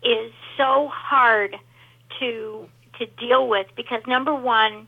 [0.02, 1.56] is so hard
[2.18, 2.66] to
[2.98, 4.86] to deal with because number one,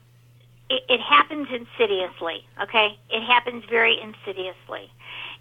[0.69, 2.45] it, it happens insidiously.
[2.61, 4.91] Okay, it happens very insidiously.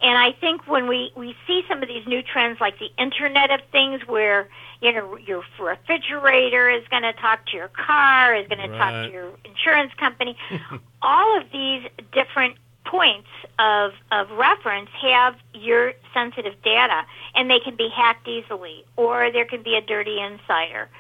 [0.05, 3.51] And I think when we, we see some of these new trends like the Internet
[3.51, 4.51] of Things where,
[4.83, 9.07] you know, your refrigerator is going to talk to your car, is going to talk
[9.07, 10.37] to your insurance company,
[11.03, 17.75] all of these different points of, of reference have your sensitive data and they can
[17.75, 20.90] be hacked easily or there can be a dirty insider.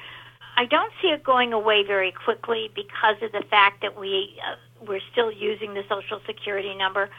[0.56, 4.54] I don't see it going away very quickly because of the fact that we uh,
[4.86, 7.10] we're still using the social security number.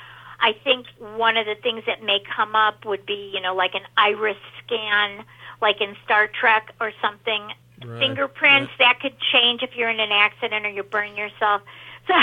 [0.46, 3.74] I think one of the things that may come up would be, you know, like
[3.74, 5.26] an iris scan,
[5.60, 7.52] like in Star Trek or something.
[7.84, 11.62] Right, Fingerprints that could change if you're in an accident or you burn yourself.
[12.08, 12.14] So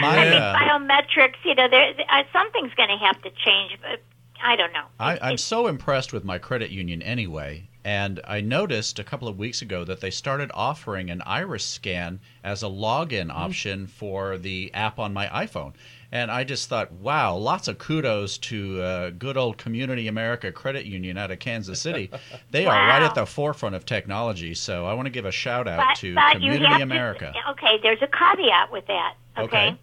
[0.00, 3.78] My, I think uh, biometrics, you know, there uh, something's going to have to change,
[3.82, 4.00] but
[4.42, 4.86] I don't know.
[4.98, 7.68] I, I'm so impressed with my credit union anyway.
[7.84, 12.20] And I noticed a couple of weeks ago that they started offering an iris scan
[12.42, 15.74] as a login option for the app on my iPhone.
[16.10, 20.86] And I just thought, wow, lots of kudos to uh, good old Community America Credit
[20.86, 22.10] Union out of Kansas City.
[22.50, 24.54] They are right at the forefront of technology.
[24.54, 27.32] So I want to give a shout out but, to but Community America.
[27.34, 29.14] To, okay, there's a caveat with that.
[29.36, 29.68] Okay?
[29.68, 29.78] Okay.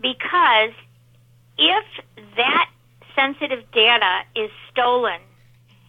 [0.00, 0.72] Because
[1.58, 1.84] if
[2.36, 2.70] that
[3.14, 5.20] sensitive data is stolen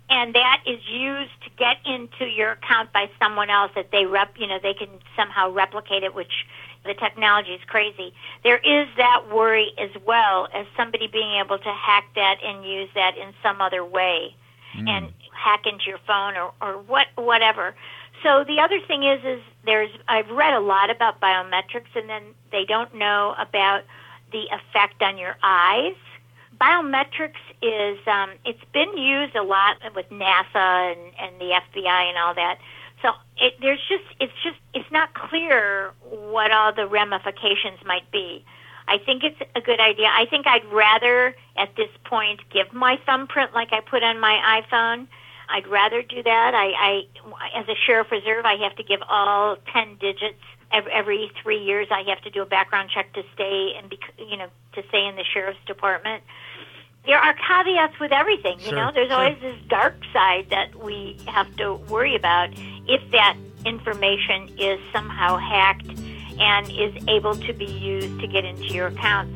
[0.10, 4.36] and that is used to get into your account by someone else that they rep,
[4.38, 6.46] you know, they can somehow replicate it, which
[6.86, 8.14] the technology is crazy.
[8.44, 12.90] There is that worry as well as somebody being able to hack that and use
[12.96, 14.36] that in some other way
[14.74, 14.88] Hmm.
[14.88, 17.76] and hack into your phone or, or what whatever.
[18.24, 22.24] So the other thing is is there's I've read a lot about biometrics and then
[22.52, 23.84] they don't know about
[24.32, 25.96] the effect on your eyes.
[26.60, 32.18] Biometrics is um, it's been used a lot with NASA and, and the FBI and
[32.18, 32.60] all that.
[33.02, 38.44] So it, there's just it's just it's not clear what all the ramifications might be.
[38.88, 40.08] I think it's a good idea.
[40.08, 44.64] I think I'd rather at this point give my thumbprint like I put on my
[44.64, 45.08] iPhone.
[45.48, 46.54] I'd rather do that.
[46.54, 51.64] I, I as a sheriff reserve, I have to give all ten digits every, three
[51.64, 51.88] years.
[51.92, 55.06] I have to do a background check to stay and be, you know to stay
[55.06, 56.24] in the sheriff's department.
[57.10, 58.60] There are caveats with everything.
[58.60, 59.18] You Sure, know, there's sure.
[59.18, 62.52] always this dark side that we have to worry about
[62.88, 65.90] if that information is somehow hacked
[66.40, 69.28] and is able to be used to get into your account.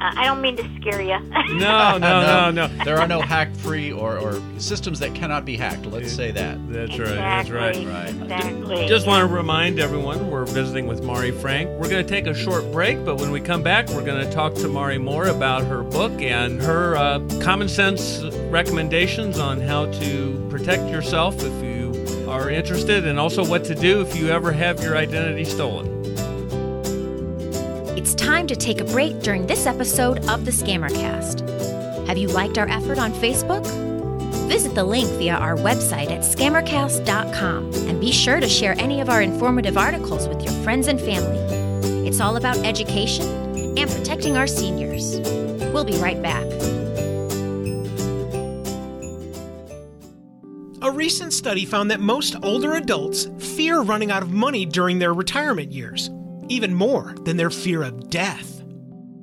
[0.00, 1.18] Uh, I don't mean to scare you.
[1.58, 2.66] No, no, no, no.
[2.66, 5.86] no, There are no hack-free or, or systems that cannot be hacked.
[5.86, 6.58] Let's say that.
[6.70, 7.08] That's right.
[7.08, 7.74] That's right.
[7.76, 8.86] Exactly, Exactly.
[8.86, 11.68] Just want to remind everyone we're visiting with Mari Frank.
[11.70, 14.30] We're going to take a short break, but when we come back, we're going to
[14.30, 19.86] talk to Mari more about her book and her uh, common sense recommendations on how
[19.92, 24.52] to protect yourself if you are interested, and also what to do if you ever
[24.52, 25.97] have your identity stolen.
[27.98, 32.06] It's time to take a break during this episode of the Scammercast.
[32.06, 33.66] Have you liked our effort on Facebook?
[34.48, 39.10] Visit the link via our website at scammercast.com and be sure to share any of
[39.10, 41.40] our informative articles with your friends and family.
[42.06, 43.26] It's all about education
[43.76, 45.18] and protecting our seniors.
[45.72, 46.46] We'll be right back.
[50.82, 55.12] A recent study found that most older adults fear running out of money during their
[55.12, 56.10] retirement years,
[56.48, 58.62] even more than their fear of death.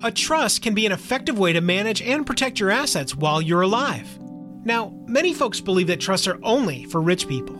[0.04, 3.62] A trust can be an effective way to manage and protect your assets while you're
[3.62, 4.20] alive.
[4.64, 7.56] Now, many folks believe that trusts are only for rich people.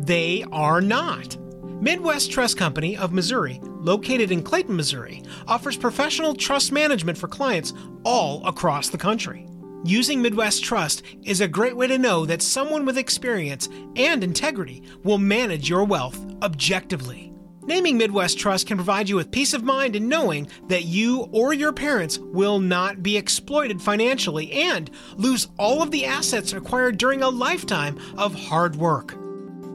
[0.00, 1.36] They are not.
[1.80, 7.72] Midwest Trust Company of Missouri, located in Clayton, Missouri, offers professional trust management for clients
[8.04, 9.46] all across the country.
[9.84, 14.82] Using Midwest Trust is a great way to know that someone with experience and integrity
[15.04, 17.27] will manage your wealth objectively.
[17.68, 21.52] Naming Midwest Trust can provide you with peace of mind in knowing that you or
[21.52, 27.22] your parents will not be exploited financially and lose all of the assets acquired during
[27.22, 29.14] a lifetime of hard work.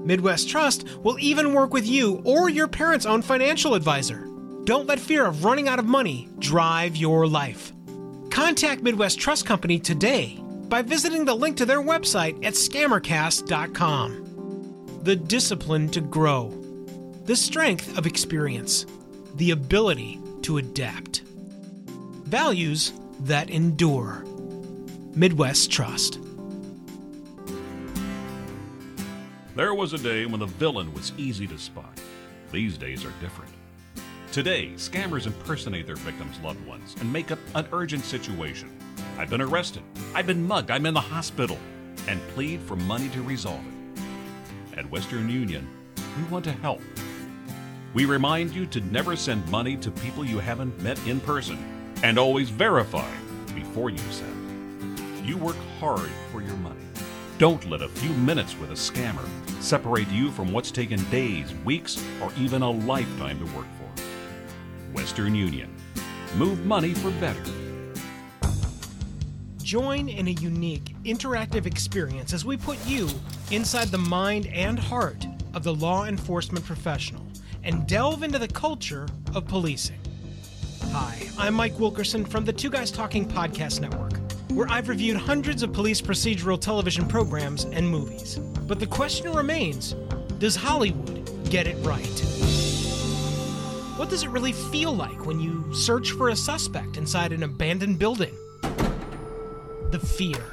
[0.03, 4.27] Midwest Trust will even work with you or your parents' own financial advisor.
[4.63, 7.73] Don't let fear of running out of money drive your life.
[8.31, 14.21] Contact Midwest Trust Company today by visiting the link to their website at scammercast.com.
[15.03, 16.62] The discipline to grow,
[17.25, 18.85] the strength of experience,
[19.35, 21.21] the ability to adapt.
[22.25, 24.25] Values that endure.
[25.15, 26.19] Midwest Trust.
[29.55, 32.01] There was a day when the villain was easy to spot.
[32.51, 33.53] These days are different.
[34.33, 38.69] Today, scammers impersonate their victims' loved ones and make up an urgent situation.
[39.17, 39.83] I've been arrested.
[40.13, 40.71] I've been mugged.
[40.71, 41.57] I'm in the hospital.
[42.07, 44.77] And plead for money to resolve it.
[44.77, 45.69] At Western Union,
[46.17, 46.81] we want to help.
[47.93, 51.59] We remind you to never send money to people you haven't met in person
[52.01, 53.09] and always verify
[53.53, 54.99] before you send.
[55.23, 56.81] You work hard for your money.
[57.37, 59.27] Don't let a few minutes with a scammer
[59.61, 64.03] separate you from what's taken days, weeks, or even a lifetime to work for.
[64.93, 65.71] Western Union.
[66.35, 67.43] Move money for better.
[69.61, 73.07] Join in a unique, interactive experience as we put you
[73.51, 77.22] inside the mind and heart of the law enforcement professional
[77.63, 79.99] and delve into the culture of policing.
[80.91, 84.13] Hi, I'm Mike Wilkerson from the Two Guys Talking Podcast Network,
[84.51, 88.37] where I've reviewed hundreds of police procedural television programs and movies.
[88.67, 89.93] But the question remains
[90.39, 92.19] does Hollywood get it right?
[93.97, 97.99] What does it really feel like when you search for a suspect inside an abandoned
[97.99, 98.35] building?
[99.91, 100.43] The fear,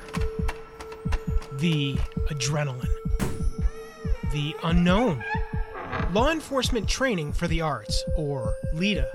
[1.59, 1.95] the
[2.29, 2.87] adrenaline,
[4.33, 5.25] the unknown.
[6.13, 9.09] Law enforcement training for the arts, or LETA,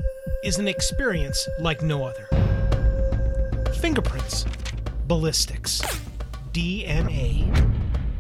[0.46, 2.26] is an experience like no other.
[3.82, 4.46] Fingerprints,
[5.06, 5.82] ballistics,
[6.54, 7.52] DNA.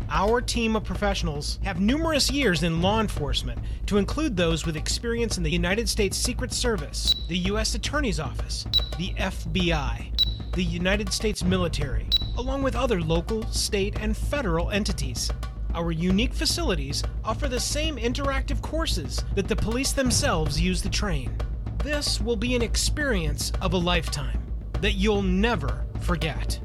[0.09, 5.38] Our team of professionals have numerous years in law enforcement, to include those with experience
[5.38, 7.76] in the United States Secret Service, the U.S.
[7.76, 8.65] Attorney's Office,
[8.97, 15.32] the FBI, the United States military, along with other local, state, and federal entities.
[15.76, 21.38] Our unique facilities offer the same interactive courses that the police themselves use to train.
[21.84, 24.41] This will be an experience of a lifetime
[24.80, 26.57] that you'll never forget.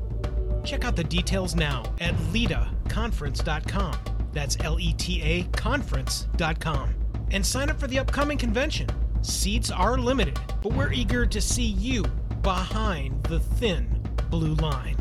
[0.63, 3.99] Check out the details now at letaconference.com.
[4.33, 6.95] That's L E T A conference.com.
[7.33, 8.89] And sign up for the upcoming convention.
[9.23, 12.05] Seats are limited, but we're eager to see you
[12.43, 14.01] behind the thin
[14.31, 14.97] blue line.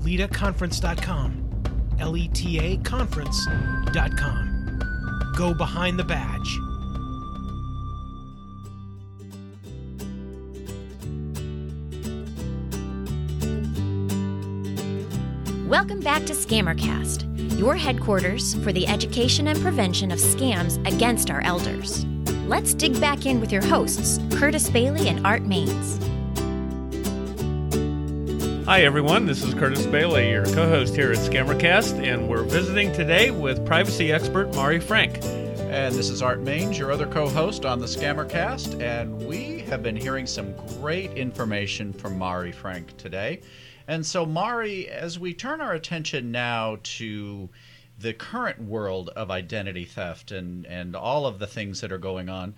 [0.00, 1.41] letaconference.com.
[2.02, 4.48] L E T A conference.com.
[5.36, 6.58] Go behind the badge.
[15.68, 21.40] Welcome back to Scammercast, your headquarters for the education and prevention of scams against our
[21.42, 22.04] elders.
[22.48, 26.00] Let's dig back in with your hosts, Curtis Bailey and Art Maines.
[28.64, 29.26] Hi, everyone.
[29.26, 33.66] This is Curtis Bailey, your co host here at Scammercast, and we're visiting today with
[33.66, 35.18] privacy expert Mari Frank.
[35.24, 39.82] And this is Art Maines, your other co host on the Scammercast, and we have
[39.82, 43.40] been hearing some great information from Mari Frank today.
[43.88, 47.50] And so, Mari, as we turn our attention now to
[47.98, 52.28] the current world of identity theft and, and all of the things that are going
[52.28, 52.54] on,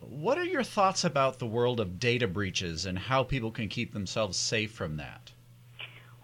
[0.00, 3.92] what are your thoughts about the world of data breaches and how people can keep
[3.92, 5.32] themselves safe from that?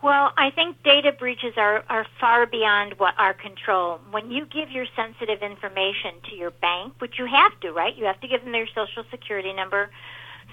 [0.02, 4.00] Well, I think data breaches are, are far beyond what our control.
[4.10, 7.94] When you give your sensitive information to your bank, which you have to, right?
[7.94, 9.90] You have to give them their social security number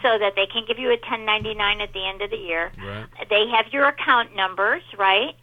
[0.01, 2.71] so that they can give you a 1099 at the end of the year.
[2.77, 3.05] Right.
[3.29, 5.33] They have your account numbers, right?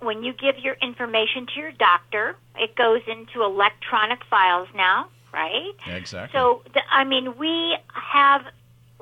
[0.00, 5.72] When you give your information to your doctor, it goes into electronic files now, right?
[5.86, 6.36] Yeah, exactly.
[6.36, 8.42] So, the, I mean, we have,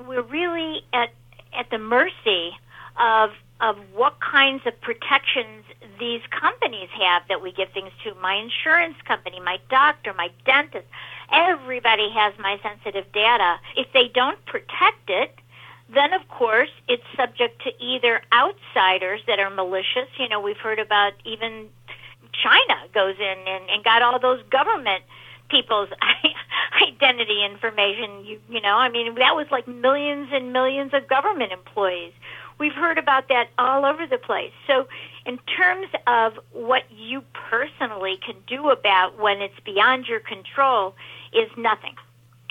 [0.05, 1.09] we're really at,
[1.57, 2.51] at the mercy
[2.99, 3.31] of
[3.61, 5.63] of what kinds of protections
[5.99, 8.15] these companies have that we give things to.
[8.15, 10.87] My insurance company, my doctor, my dentist,
[11.31, 13.57] everybody has my sensitive data.
[13.77, 15.35] If they don't protect it,
[15.93, 20.09] then of course it's subject to either outsiders that are malicious.
[20.17, 21.67] You know, we've heard about even
[22.33, 25.03] China goes in and, and got all those government
[25.49, 25.89] people's
[26.87, 28.25] identity information.
[28.25, 32.13] You, you know, I mean, that was like millions and millions of government employees.
[32.61, 34.51] We've heard about that all over the place.
[34.67, 34.87] So,
[35.25, 40.93] in terms of what you personally can do about when it's beyond your control,
[41.33, 41.95] is nothing.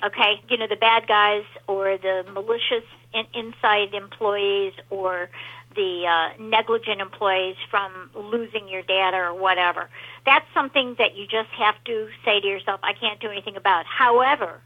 [0.02, 2.82] Okay, you know the bad guys or the malicious
[3.14, 5.30] in- inside employees or
[5.76, 9.88] the uh, negligent employees from losing your data or whatever.
[10.26, 13.86] That's something that you just have to say to yourself, I can't do anything about.
[13.86, 14.60] However,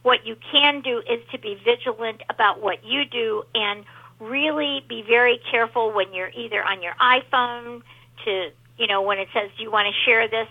[0.00, 3.84] what you can do is to be vigilant about what you do and
[4.20, 7.82] really be very careful when you're either on your iPhone
[8.24, 10.48] to, you know, when it says, do you want to share this?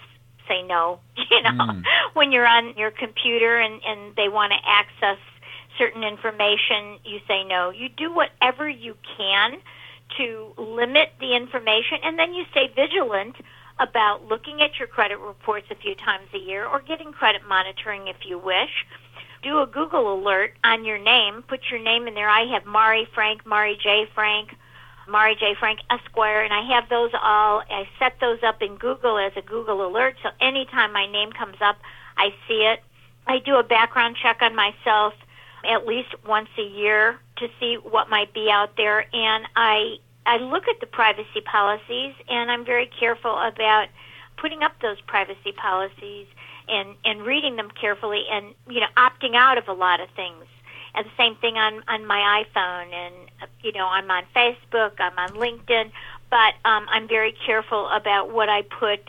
[0.48, 1.00] Say no.
[1.30, 1.84] You know, mm.
[2.14, 5.18] when you're on your computer and, and they want to access
[5.78, 7.70] certain information, you say no.
[7.70, 9.58] You do whatever you can
[10.18, 13.36] to limit the information and then you stay vigilant
[13.80, 18.08] about looking at your credit reports a few times a year or getting credit monitoring
[18.08, 18.86] if you wish
[19.48, 21.42] do a Google alert on your name.
[21.48, 22.30] Put your name in there.
[22.30, 24.06] I have Mari Frank, Mari J.
[24.14, 24.50] Frank,
[25.08, 25.56] Mari J.
[25.58, 27.64] Frank Esquire, and I have those all.
[27.70, 31.56] I set those up in Google as a Google alert, so anytime my name comes
[31.62, 31.78] up,
[32.18, 32.84] I see it.
[33.26, 35.14] I do a background check on myself
[35.66, 39.96] at least once a year to see what might be out there, and I
[40.26, 43.88] I look at the privacy policies, and I'm very careful about
[44.36, 46.28] putting up those privacy policies
[46.70, 50.44] and and reading them carefully and you know opting out of a lot of things.
[50.96, 53.16] And the same thing on on my iphone and
[53.62, 55.92] you know i'm on facebook i'm on linkedin
[56.32, 59.02] but um i'm very careful about what i put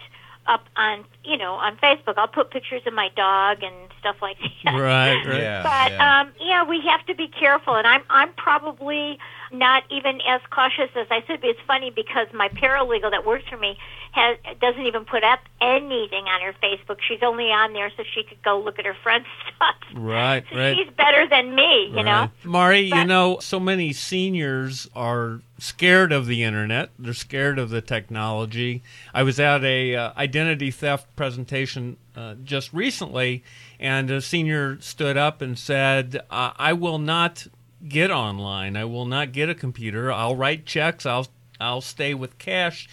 [0.48, 2.14] up on you know on facebook.
[2.16, 4.72] I'll put pictures of my dog and stuff like that.
[4.72, 5.40] Right right.
[5.40, 6.20] Yeah, but yeah.
[6.20, 9.18] um yeah we have to be careful and i'm i'm probably
[9.52, 11.48] not even as cautious as I should be.
[11.48, 13.76] It's funny because my paralegal that works for me
[14.12, 16.98] has doesn't even put up anything on her Facebook.
[17.06, 19.26] She's only on there so she could go look at her friends'
[19.56, 19.74] stuff.
[19.94, 20.76] Right, so right.
[20.76, 22.04] She's better than me, you right.
[22.04, 22.30] know.
[22.44, 26.90] Mari, But- you know, so many seniors are scared of the internet.
[26.98, 28.82] They're scared of the technology.
[29.12, 33.44] I was at a uh, identity theft presentation uh, just recently,
[33.78, 37.46] and a senior stood up and said, uh, "I will not
[37.86, 38.76] get online.
[38.76, 40.10] I will not get a computer.
[40.12, 41.06] I'll write checks.
[41.06, 41.28] I'll
[41.60, 42.88] I'll stay with cash."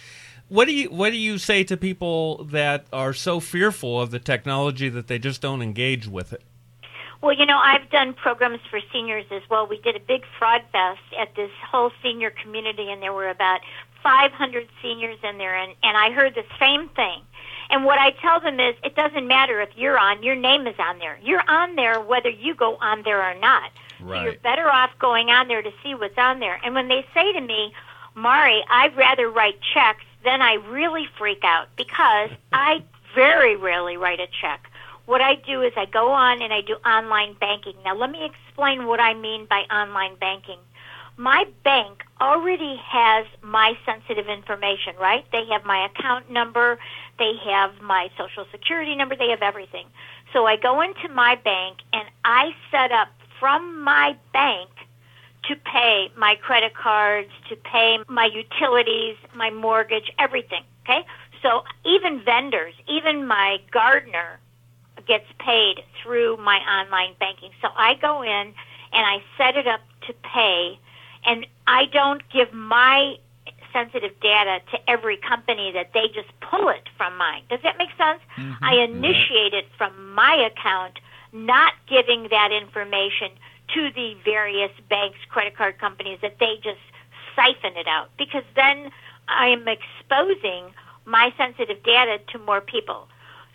[0.48, 4.20] What do you what do you say to people that are so fearful of the
[4.20, 6.42] technology that they just don't engage with it?
[7.20, 9.66] Well, you know, I've done programs for seniors as well.
[9.66, 13.62] We did a big fraud fest at this whole senior community, and there were about
[14.02, 17.22] 500 seniors in there, and, and I heard the same thing.
[17.70, 20.76] And what I tell them is, it doesn't matter if you're on, your name is
[20.78, 21.18] on there.
[21.20, 23.72] You're on there whether you go on there or not.
[24.00, 24.18] Right.
[24.18, 26.60] So you're better off going on there to see what's on there.
[26.64, 27.72] And when they say to me,
[28.14, 32.82] Mari, I'd rather write checks, then I really freak out because I
[33.14, 34.70] very rarely write a check.
[35.06, 37.74] What I do is I go on and I do online banking.
[37.84, 40.58] Now, let me explain what I mean by online banking.
[41.16, 45.24] My bank already has my sensitive information, right?
[45.32, 46.78] They have my account number,
[47.18, 49.86] they have my social security number, they have everything.
[50.32, 53.08] So I go into my bank and I set up
[53.46, 54.68] from my bank
[55.44, 60.64] to pay my credit cards, to pay my utilities, my mortgage, everything.
[60.82, 61.06] Okay?
[61.42, 64.40] So even vendors, even my gardener
[65.06, 67.52] gets paid through my online banking.
[67.62, 68.52] So I go in and
[68.92, 70.80] I set it up to pay
[71.24, 73.14] and I don't give my
[73.72, 77.42] sensitive data to every company that they just pull it from mine.
[77.48, 78.20] Does that make sense?
[78.36, 78.64] Mm-hmm.
[78.64, 80.98] I initiate it from my account,
[81.44, 83.30] not giving that information
[83.74, 86.80] to the various banks, credit card companies that they just
[87.34, 88.90] siphon it out because then
[89.28, 90.72] I am exposing
[91.04, 93.08] my sensitive data to more people.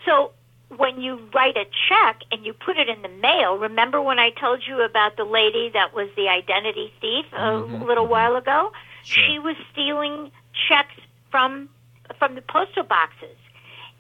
[0.06, 0.32] So
[0.78, 4.30] when you write a check and you put it in the mail, remember when I
[4.32, 7.86] told you about the lady that was the identity thief a Mhm.
[7.86, 8.72] little while ago?
[9.04, 9.24] Sure.
[9.26, 10.32] She was stealing
[10.68, 10.96] checks
[11.30, 11.70] from
[12.20, 13.38] from the postal boxes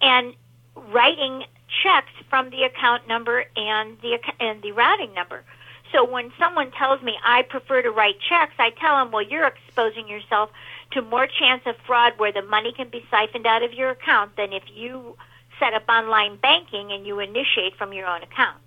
[0.01, 0.35] and
[0.75, 1.45] writing
[1.83, 5.43] checks from the account number and the and the routing number.
[5.91, 9.45] So when someone tells me I prefer to write checks, I tell them, well, you're
[9.45, 10.49] exposing yourself
[10.91, 14.35] to more chance of fraud where the money can be siphoned out of your account
[14.37, 15.17] than if you
[15.59, 18.57] set up online banking and you initiate from your own account.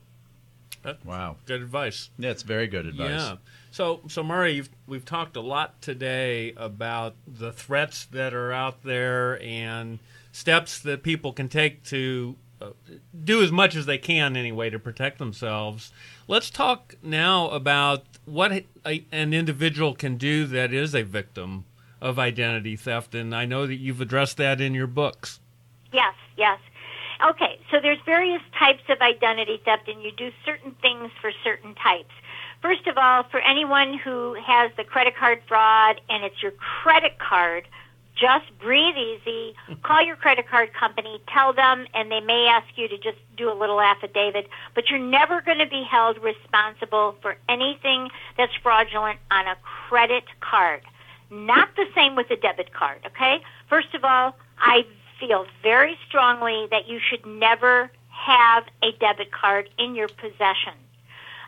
[1.04, 1.36] Wow.
[1.46, 2.10] Good advice.
[2.18, 3.08] That's very good advice.
[3.10, 3.36] Yeah.
[3.70, 8.82] So, so Mari, you've, we've talked a lot today about the threats that are out
[8.82, 9.98] there and
[10.30, 12.43] steps that people can take to uh,
[13.24, 15.92] do as much as they can anyway to protect themselves.
[16.28, 21.64] Let's talk now about what a, an individual can do that is a victim
[22.00, 25.40] of identity theft, and I know that you've addressed that in your books.
[25.92, 26.58] Yes, yes.
[27.30, 31.74] Okay, so there's various types of identity theft, and you do certain things for certain
[31.74, 32.12] types.
[32.60, 37.18] First of all, for anyone who has the credit card fraud and it's your credit
[37.18, 37.68] card,
[38.16, 39.54] just breathe easy.
[39.82, 43.50] Call your credit card company, tell them, and they may ask you to just do
[43.50, 49.18] a little affidavit, but you're never going to be held responsible for anything that's fraudulent
[49.30, 49.56] on a
[49.88, 50.82] credit card.
[51.30, 53.40] Not the same with a debit card, okay?
[53.68, 54.86] First of all, I
[55.18, 60.74] feel very strongly that you should never have a debit card in your possession.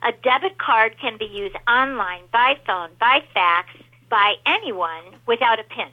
[0.03, 3.71] A debit card can be used online, by phone, by fax,
[4.11, 5.89] by anyone without a PIN.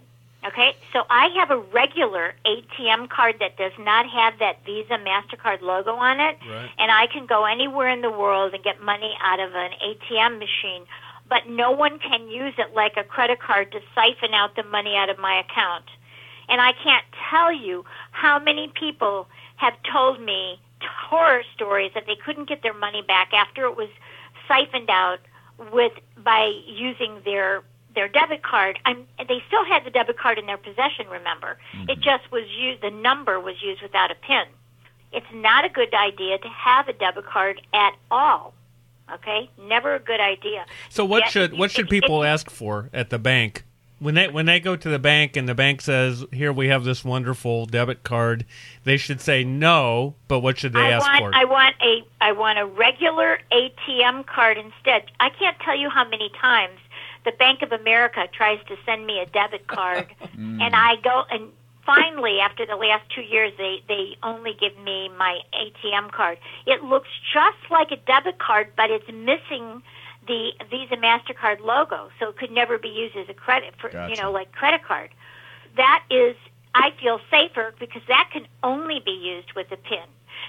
[0.46, 5.62] Okay, so I have a regular ATM card that does not have that Visa MasterCard
[5.62, 6.70] logo on it, Right.
[6.78, 10.39] and I can go anywhere in the world and get money out of an ATM
[10.39, 10.86] machine,
[11.30, 14.98] but no one can use it like a credit card to siphon out the money
[14.98, 15.86] out of my account.
[16.50, 22.16] And I can't tell you how many people have told me horror stories that they
[22.18, 23.88] couldn't get their money back after it was
[24.48, 25.20] siphoned out
[25.72, 27.64] with by using their
[27.96, 28.80] their debit card.
[28.86, 31.08] I'm, they still had the debit card in their possession.
[31.10, 31.89] Remember, mm-hmm.
[31.89, 32.82] it just was used.
[32.82, 34.46] The number was used without a pin.
[35.12, 38.54] It's not a good idea to have a debit card at all.
[39.14, 40.66] Okay, never a good idea.
[40.89, 43.64] So what Yet- should what should people ask for at the bank
[44.04, 46.84] when they when they go to the bank and the bank says, "Here we have
[46.84, 48.46] this wonderful debit card,"
[48.84, 50.16] they should say no.
[50.28, 51.32] But what should they I ask want for?
[51.34, 55.06] I want a I want a regular ATM card instead.
[55.22, 56.80] I can't tell you how many times
[57.26, 60.61] the Bank of America tries to send me a debit card mm.
[60.61, 61.49] and I go and
[61.86, 66.38] finally after the last 2 years they they only give me my ATM card.
[66.65, 69.82] It looks just like a debit card but it's missing
[70.28, 74.15] the Visa Mastercard logo, so it could never be used as a credit for you
[74.21, 75.09] know like credit card.
[75.76, 76.36] That is
[76.76, 80.05] I feel safer because that can only be used with a PIN.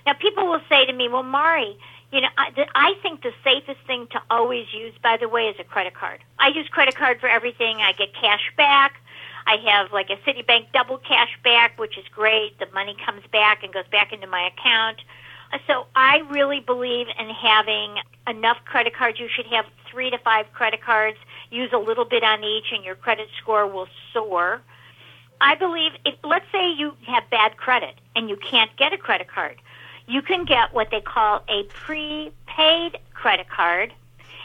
[0.07, 1.79] Now, people will say to me, "Well, Mari,
[2.15, 5.49] you know, I, the, I think the safest thing to always use, by the way,
[5.49, 6.21] is a credit card.
[6.39, 7.79] I use credit card for everything.
[7.79, 9.01] I get cash back.
[9.49, 12.57] I have like a Citibank double cash back, which is great.
[12.61, 15.01] The money comes back and goes back into my account.
[15.53, 17.97] Uh, So I really believe in having
[18.29, 19.19] enough credit cards.
[19.19, 21.19] You should have three to five credit cards.
[21.51, 24.63] Use a little bit on each, and your credit score will soar.
[25.41, 29.27] I believe if let's say you have bad credit and you can't get a credit
[29.27, 29.57] card,
[30.07, 33.93] you can get what they call a prepaid credit card,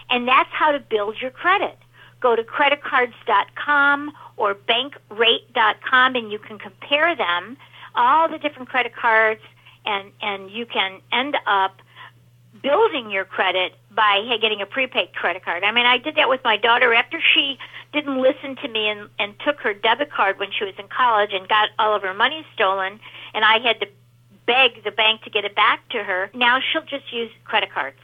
[0.10, 1.78] and that's how to build your credit.
[2.22, 7.58] go to creditcards.com or bankrate.com and you can compare them,
[7.96, 9.42] all the different credit cards,
[9.86, 11.78] and, and you can end up
[12.62, 15.64] building your credit by getting a prepaid credit card.
[15.64, 17.58] I mean, I did that with my daughter after she
[17.94, 21.32] didn't listen to me and, and took her debit card when she was in college
[21.34, 23.00] and got all of her money stolen,
[23.34, 23.88] and I had to
[24.50, 26.30] beg the bank to get it back to her.
[26.34, 28.00] Now she'll just use credit cards.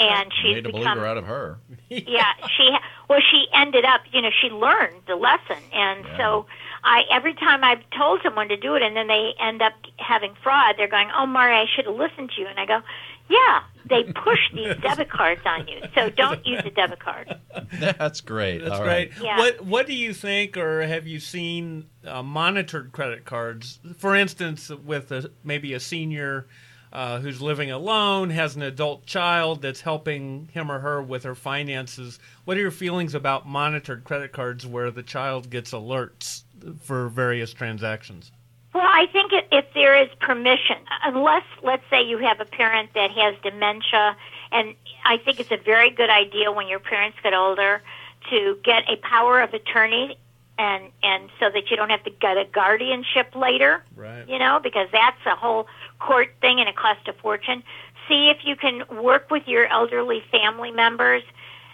[0.00, 1.58] And she's Made a believer out of her.
[1.88, 2.70] yeah, she
[3.08, 6.16] well, she ended up, you know, she learned the lesson, and Yeah.
[6.18, 6.46] so
[6.82, 10.34] I every time I've told someone to do it, and then they end up having
[10.42, 12.80] fraud, they're going, "Oh, Mari, I should have listened to you," and I go,
[13.28, 17.38] "Yeah, they push these debit cards on you, so don't use a debit card."
[17.72, 18.58] That's great.
[18.58, 19.10] That's All great.
[19.12, 19.22] right.
[19.22, 19.38] Yeah.
[19.38, 23.80] What What do you think, or have you seen uh, monitored credit cards?
[23.98, 26.46] For instance, with a, maybe a senior
[26.92, 31.34] uh, who's living alone, has an adult child that's helping him or her with her
[31.34, 32.18] finances.
[32.44, 36.44] What are your feelings about monitored credit cards, where the child gets alerts
[36.80, 38.30] for various transactions?
[38.76, 42.90] Well, I think if, if there is permission, unless, let's say, you have a parent
[42.92, 44.14] that has dementia,
[44.52, 47.80] and I think it's a very good idea when your parents get older
[48.28, 50.18] to get a power of attorney,
[50.58, 53.82] and and so that you don't have to get a guardianship later.
[53.96, 54.28] Right.
[54.28, 55.68] You know, because that's a whole
[55.98, 57.62] court thing and it costs a fortune.
[58.08, 61.22] See if you can work with your elderly family members,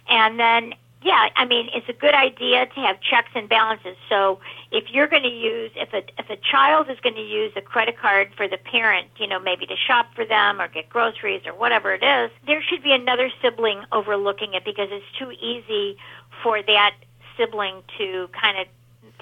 [0.08, 3.96] and then yeah, I mean, it's a good idea to have checks and balances.
[4.08, 4.38] So
[4.70, 7.60] if you're going to use, if a if a child is going to use a
[7.60, 11.42] credit card for the parent, you know, maybe to shop for them or get groceries
[11.46, 15.96] or whatever it is, there should be another sibling overlooking it because it's too easy
[16.42, 16.94] for that
[17.36, 18.66] sibling to kind of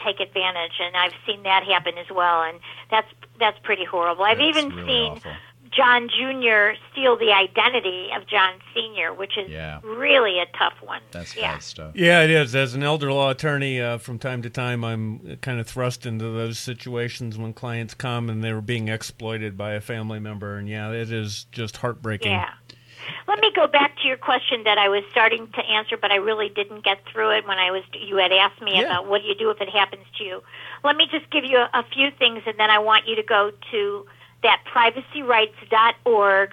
[0.04, 0.72] take advantage.
[0.80, 2.58] And I've seen that happen as well, and
[2.90, 3.08] that's
[3.38, 4.24] that's pretty horrible.
[4.24, 5.12] I've That's even really seen.
[5.12, 5.32] awful.
[5.72, 6.72] John Jr.
[6.90, 9.78] steal the identity of John Sr., which is Yeah.
[9.84, 11.00] really a tough one.
[11.12, 11.52] That's yeah.
[11.52, 11.92] bad stuff.
[11.94, 12.54] Yeah, it is.
[12.56, 16.24] As an elder law attorney, uh, from time to time, I'm kind of thrust into
[16.24, 20.90] those situations when clients come and they're being exploited by a family member, and yeah,
[20.90, 22.32] it is just heartbreaking.
[22.32, 22.50] Yeah.
[23.28, 26.16] Let me go back to your question that I was starting to answer, but I
[26.16, 27.82] really didn't get through it when I was.
[27.92, 28.82] You had asked me Yeah.
[28.86, 30.42] about what do you do if it happens to you.
[30.82, 33.22] Let me just give you a, a few things, and then I want you to
[33.22, 34.06] go to
[34.42, 36.50] that privacyrights.org,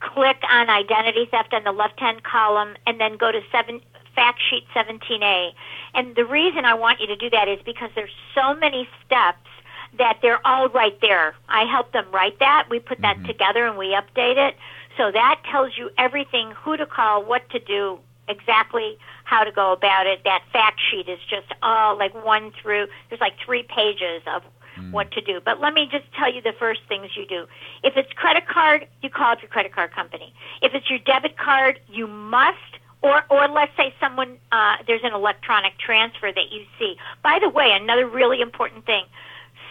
[0.00, 3.80] click on identity theft on the left-hand column, and then go to seven
[4.14, 5.52] fact sheet 17A.
[5.94, 9.48] And the reason I want you to do that is because there's so many steps
[9.98, 11.34] that they're all right there.
[11.48, 12.68] I help them write that.
[12.70, 13.26] We put that mm-hmm.
[13.26, 14.56] together and we update it.
[14.96, 19.72] So that tells you everything, who to call, what to do, exactly how to go
[19.72, 20.22] about it.
[20.24, 24.42] That fact sheet is just all like one through, there's like three pages of
[24.80, 24.92] Mm.
[24.92, 25.40] what to do.
[25.44, 27.46] But let me just tell you the first things you do.
[27.82, 30.32] If it's credit card, you call up your credit card company.
[30.62, 32.56] If it's your debit card, you must
[33.02, 36.96] or or let's say someone uh, there's an electronic transfer that you see.
[37.22, 39.04] By the way, another really important thing: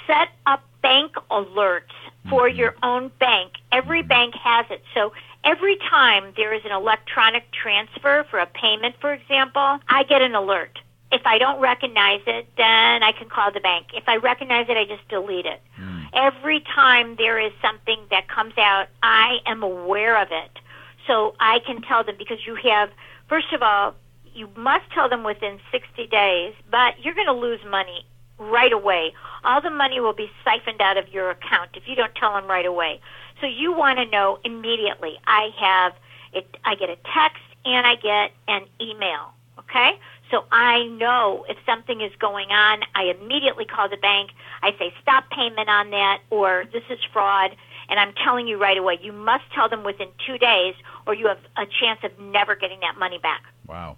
[0.07, 1.95] set up bank alerts
[2.29, 2.59] for mm-hmm.
[2.59, 3.53] your own bank.
[3.71, 4.09] Every mm-hmm.
[4.09, 9.13] bank has it, so every time there is an electronic transfer for a payment, for
[9.13, 10.79] example, I get an alert.
[11.11, 13.87] If I don't recognize it, then I can call the bank.
[13.93, 15.61] If I recognize it, I just delete it.
[15.75, 16.01] Hmm.
[16.13, 20.59] Every time there is something that comes out, I am aware of it.
[21.07, 22.91] So I can tell them because you have,
[23.27, 23.95] first of all,
[24.33, 28.05] you must tell them within 60 days, but you're going to lose money
[28.37, 29.13] right away.
[29.43, 32.47] All the money will be siphoned out of your account if you don't tell them
[32.47, 33.01] right away.
[33.41, 35.19] So you want to know immediately.
[35.27, 35.93] I have
[36.33, 36.57] it.
[36.63, 39.33] I get a text and I get an email.
[39.57, 39.99] Okay,
[40.31, 42.81] so I know if something is going on.
[42.95, 44.31] I immediately call the bank.
[44.61, 47.55] I say stop payment on that, or this is fraud.
[47.89, 48.99] And I'm telling you right away.
[49.01, 50.75] You must tell them within two days,
[51.07, 53.43] or you have a chance of never getting that money back.
[53.67, 53.97] Wow.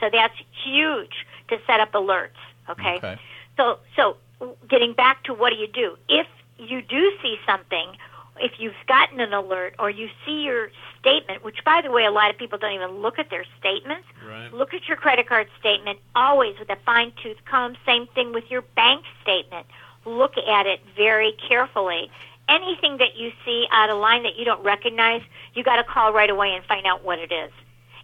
[0.00, 2.30] So that's huge to set up alerts.
[2.70, 2.96] Okay.
[2.96, 3.18] Okay.
[3.56, 4.16] So so
[4.68, 6.26] getting back to what do you do if
[6.58, 7.96] you do see something,
[8.40, 10.70] if you've gotten an alert or you see your
[11.00, 14.06] statement, which by the way a lot of people don't even look at their statements.
[14.26, 14.52] Right.
[14.52, 17.76] Look at your credit card statement always with a fine tooth comb.
[17.86, 19.66] Same thing with your bank statement.
[20.04, 22.10] Look at it very carefully.
[22.48, 25.22] Anything that you see out of line that you don't recognize,
[25.54, 27.50] you got to call right away and find out what it is,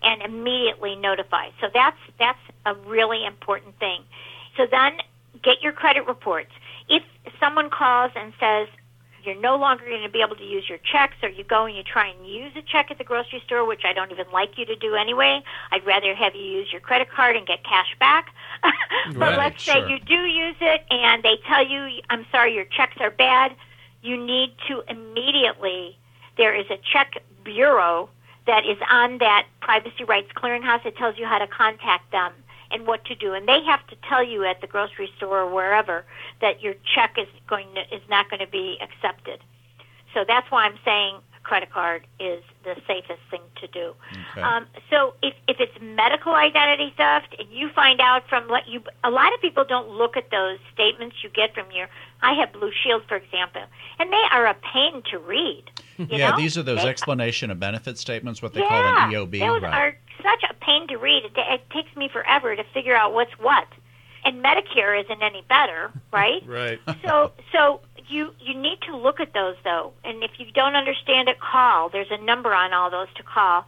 [0.03, 1.51] and immediately notify.
[1.61, 4.03] So that's that's a really important thing.
[4.57, 4.95] So then
[5.43, 6.51] get your credit reports.
[6.89, 7.05] If
[7.39, 8.67] someone calls and says
[9.25, 11.77] you're no longer going to be able to use your checks, or you go and
[11.77, 14.59] you try and use a check at the grocery store, which I don't even like
[14.59, 15.43] you to do anyway.
[15.71, 18.35] I'd rather have you use your credit card and get cash back.
[19.15, 19.75] but Right, let's sure.
[19.75, 23.55] say you do use it and they tell you, I'm sorry, your checks are bad.
[24.03, 25.99] You need to immediately,
[26.37, 28.09] there is a check bureau
[28.47, 32.33] that is on that privacy rights clearinghouse that tells you how to contact them
[32.73, 33.35] and what to do.
[33.35, 36.05] And they have to tell you at the grocery store or wherever
[36.41, 39.41] that your check is going to, is not going to be accepted.
[40.15, 43.95] So that's why I'm saying a credit card is the safest thing to do.
[44.33, 44.43] Okay.
[44.43, 48.83] Um, so if if it's medical identity theft and you find out from let you
[49.05, 51.89] a lot of people don't look at those statements you get from your
[52.21, 53.63] I have Blue Shield for example,
[53.99, 55.65] and they are a pain to read.
[55.99, 56.37] You yeah, know?
[56.37, 59.63] these are those They- explanation of benefit statements, what they yeah, call an EOB, Those
[59.63, 59.75] right?
[59.75, 61.25] are such a pain to read.
[61.25, 63.67] It, it takes me forever to figure out what's what.
[64.25, 66.43] And Medicare isn't any better, right?
[66.47, 66.79] Right.
[67.05, 69.93] so so you you need to look at those though.
[70.05, 71.89] And if you don't understand it, call.
[71.89, 73.65] There's a number on all those to call.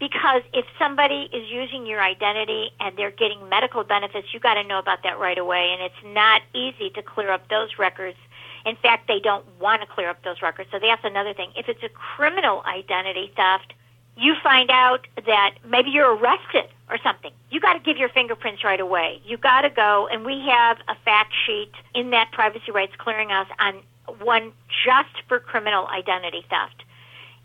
[0.00, 4.64] Because if somebody is using your identity and they're getting medical benefits, you got to
[4.64, 5.70] know about that right away.
[5.72, 8.16] And it's not easy to clear up those records.
[8.64, 10.70] In fact, they don't want to clear up those records.
[10.70, 11.50] So that's another thing.
[11.56, 13.72] If it's a criminal identity theft,
[14.16, 17.32] you find out that maybe you're arrested or something.
[17.50, 19.20] You got to give your fingerprints right away.
[19.24, 23.48] You got to go, and we have a fact sheet in that Privacy Rights Clearinghouse
[23.58, 23.82] on
[24.20, 24.52] one
[24.84, 26.84] just for criminal identity theft.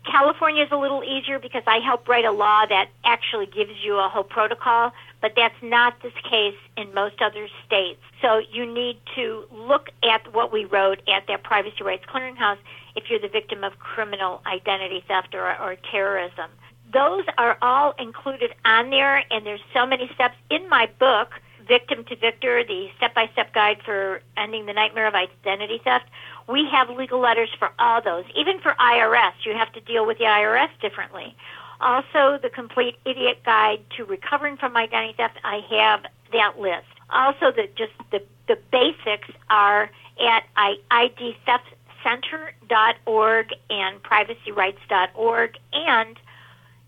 [0.04, 3.98] California is a little easier because I help write a law that actually gives you
[3.98, 8.00] a whole protocol, but that's not the case in most other states.
[8.22, 12.58] So you need to look at what we wrote at that Privacy Rights Clearinghouse
[12.96, 16.50] if you're the victim of criminal identity theft or, or terrorism.
[16.92, 21.34] Those are all included on there, and there's so many steps in my book.
[21.66, 26.06] Victim to Victor, the step by step guide for ending the nightmare of identity theft.
[26.48, 28.24] We have legal letters for all those.
[28.34, 31.36] Even for IRS, you have to deal with the IRS differently.
[31.80, 36.88] Also, the complete idiot guide to recovering from identity theft, I have that list.
[37.10, 39.88] Also, the just the, the basics are
[40.20, 40.42] at
[40.90, 46.18] idtheftcenter.org and privacyrights.org and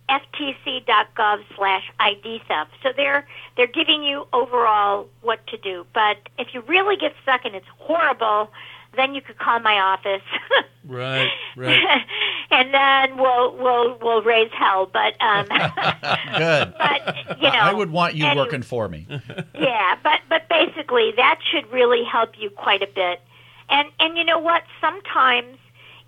[0.08, 2.72] ftc.gov slash ID theft.
[2.82, 3.24] So they're
[3.56, 5.86] they're giving you overall what to do.
[5.94, 8.50] But if you really get stuck and it's horrible,
[8.96, 10.22] then you could call my office.
[10.82, 11.78] Right, right.
[12.50, 14.86] and then we'll we'll we'll raise hell.
[14.86, 15.46] But um
[16.38, 16.74] Good.
[16.78, 19.06] but you know I would want you any- working for me.
[19.54, 23.20] yeah, but but basically that should really help you quite a bit.
[23.68, 24.62] And and you know what?
[24.80, 25.58] Sometimes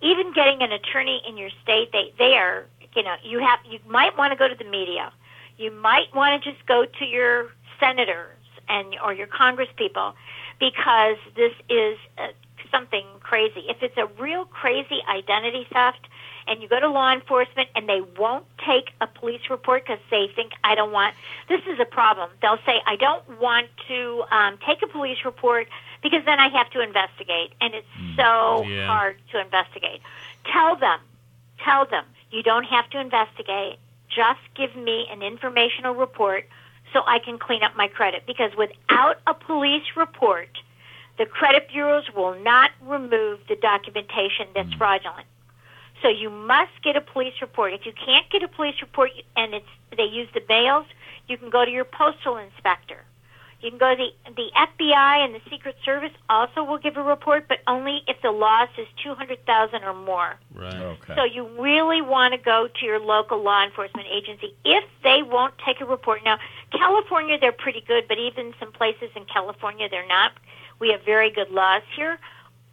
[0.01, 2.65] even getting an attorney in your state, they they are
[2.97, 5.13] you know you have you might want to go to the media.
[5.59, 8.39] You might want to just go to your senators
[8.71, 10.15] and or your congresspeople
[10.59, 12.29] because this is uh,
[12.73, 13.65] something crazy.
[13.69, 16.09] If it's a real crazy identity theft
[16.49, 20.29] and you go to law enforcement and they won't take a police report because they
[20.35, 21.15] think I don't want
[21.49, 22.31] this is a problem.
[22.41, 25.69] They'll say I don't want to um, take a police report
[26.03, 28.87] because then I have to investigate and it's so Yeah.
[28.89, 30.01] hard to investigate.
[30.53, 30.99] Tell them,
[31.65, 33.79] tell them you don't have to investigate.
[34.09, 36.47] Just give me an informational report
[36.93, 40.51] so I can clean up my credit because without a police report,
[41.23, 44.79] the credit bureaus will not remove the documentation that's mm.
[44.79, 45.27] fraudulent.
[46.03, 47.73] So you must get a police report.
[47.75, 50.87] If you can't get a police report and it's they use the mails,
[51.29, 53.05] you can go to your postal inspector.
[53.61, 57.03] You can go to the the FBI and the Secret Service also will give a
[57.05, 60.35] report, but only if the loss is two hundred thousand or more.
[60.53, 60.75] Right.
[60.75, 61.15] Okay.
[61.15, 65.55] So you really want to go to your local law enforcement agency if they won't
[65.65, 66.25] take a report.
[66.25, 66.41] Now,
[66.73, 70.33] California, they're pretty good, but even some places in California, they're not.
[70.79, 72.19] We have very good laws here.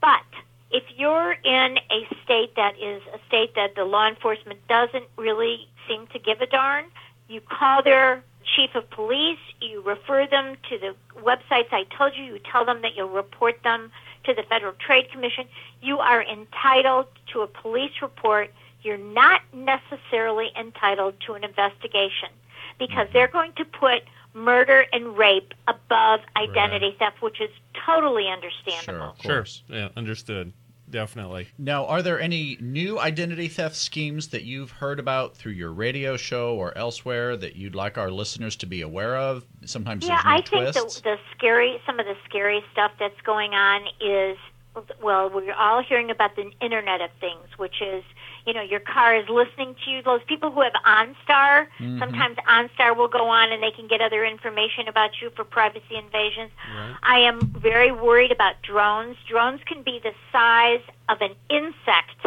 [0.01, 0.23] But
[0.71, 5.67] if you're in a state that is a state that the law enforcement doesn't really
[5.87, 6.85] seem to give a darn,
[7.27, 8.23] you call their
[8.55, 12.81] chief of police, you refer them to the websites I told you, you tell them
[12.81, 13.91] that you'll report them
[14.23, 15.45] to the Federal Trade Commission.
[15.81, 18.51] You are entitled to a police report.
[18.81, 22.29] You're not necessarily entitled to an investigation
[22.77, 24.03] because they're going to put
[24.43, 27.49] murder and rape above identity theft, which is
[27.85, 29.15] totally understandable.
[29.21, 29.45] Sure.
[29.67, 30.53] Yeah, understood.
[30.89, 31.47] Definitely.
[31.59, 36.17] Now, are there any new identity theft schemes that you've heard about through your radio
[36.17, 39.45] show or elsewhere that you'd like our listeners to be aware of?
[39.65, 41.01] Sometimes Yeah, there's new I think twists.
[41.01, 44.37] the, the scary, some of the scary stuff that's going on is,
[45.01, 48.03] well, we're all hearing about the Internet of Things, which is,
[48.49, 50.01] you know, your car is listening to you.
[50.01, 51.99] Those people who have OnStar, Mhm.
[51.99, 55.95] sometimes OnStar will go on and they can get other information about you for privacy
[55.95, 56.49] invasions.
[56.75, 56.95] Right.
[57.03, 59.17] I am very worried about drones.
[59.27, 62.25] Drones can be the size of an insect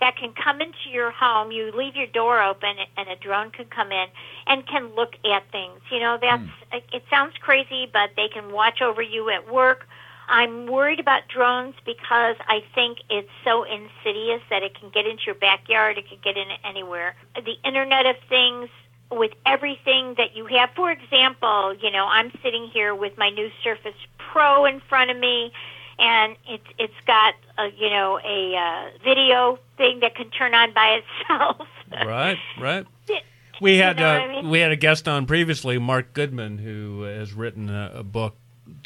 [0.00, 1.50] that can come into your home.
[1.50, 4.08] You leave your door open, and a drone can come in
[4.46, 5.80] and can look at things.
[5.90, 6.42] You know, that's
[6.72, 9.88] it, it sounds crazy, but they can watch over you at work.
[10.28, 15.22] I'm worried about drones because I think it's so insidious that it can get into
[15.26, 15.98] your backyard.
[15.98, 17.14] It can get in anywhere.
[17.34, 18.68] The Internet of Things.
[19.10, 20.70] with everything that you have.
[20.74, 25.16] For example, you know, I'm sitting here with my new Surface Pro in front of
[25.16, 25.52] me,
[25.98, 30.74] and it's it's got a, you know a uh, video thing that can turn on
[30.74, 30.98] by
[31.28, 31.68] itself.
[32.04, 32.84] right, right.
[33.60, 34.50] We had you know uh, I mean?
[34.50, 38.36] we had a guest on previously, Marc Goodman, who has written a, a book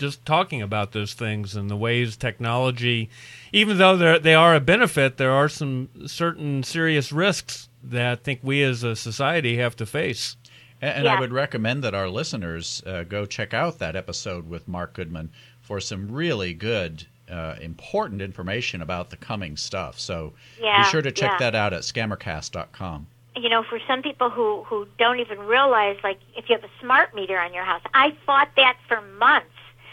[0.00, 3.08] just talking about those things and the ways technology,
[3.52, 8.16] even though they they are a benefit, there are some certain serious risks that I
[8.16, 10.36] think we as a society have to face.
[10.82, 14.66] And, and I would recommend that our listeners uh, go check out that episode with
[14.66, 15.30] Marc Goodman
[15.60, 20.00] for some really good, uh, important information about the coming stuff.
[20.00, 21.38] So Yeah, be sure to check yeah.
[21.50, 23.06] that out at scammercast.com.
[23.36, 26.72] you know, for some people who who don't even realize, like, if you have a
[26.80, 29.46] smart meter on your house, I fought that for months.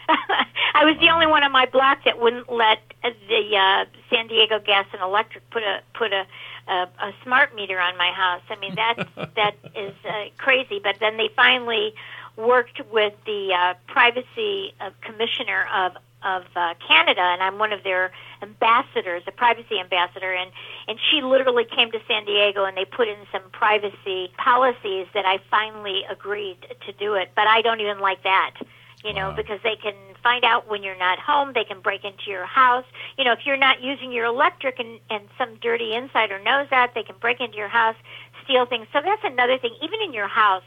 [0.09, 4.59] I was the only one on my block that wouldn't let the uh, San Diego
[4.59, 6.25] Gas and Electric put a put a
[6.67, 8.41] a, a smart meter on my house.
[8.49, 10.79] I mean, that that is uh, crazy.
[10.79, 11.93] But then they finally
[12.35, 15.93] worked with the uh, privacy uh, commissioner of
[16.23, 20.51] of uh, Canada, and I'm one of their ambassadors, a privacy ambassador, and
[20.87, 25.25] and she literally came to San Diego, and they put in some privacy policies that
[25.25, 27.31] I finally agreed to do it.
[27.35, 28.55] But I don't even like that,
[29.03, 29.93] you know, because they can
[30.23, 32.85] find out when you're not home, they can break into your house.
[33.17, 36.93] You know, if you're not using your electric, and and some dirty insider knows that,
[36.95, 37.95] they can break into your house,
[38.43, 38.87] steal things.
[38.93, 39.75] So that's another thing.
[39.81, 40.63] Even in your house,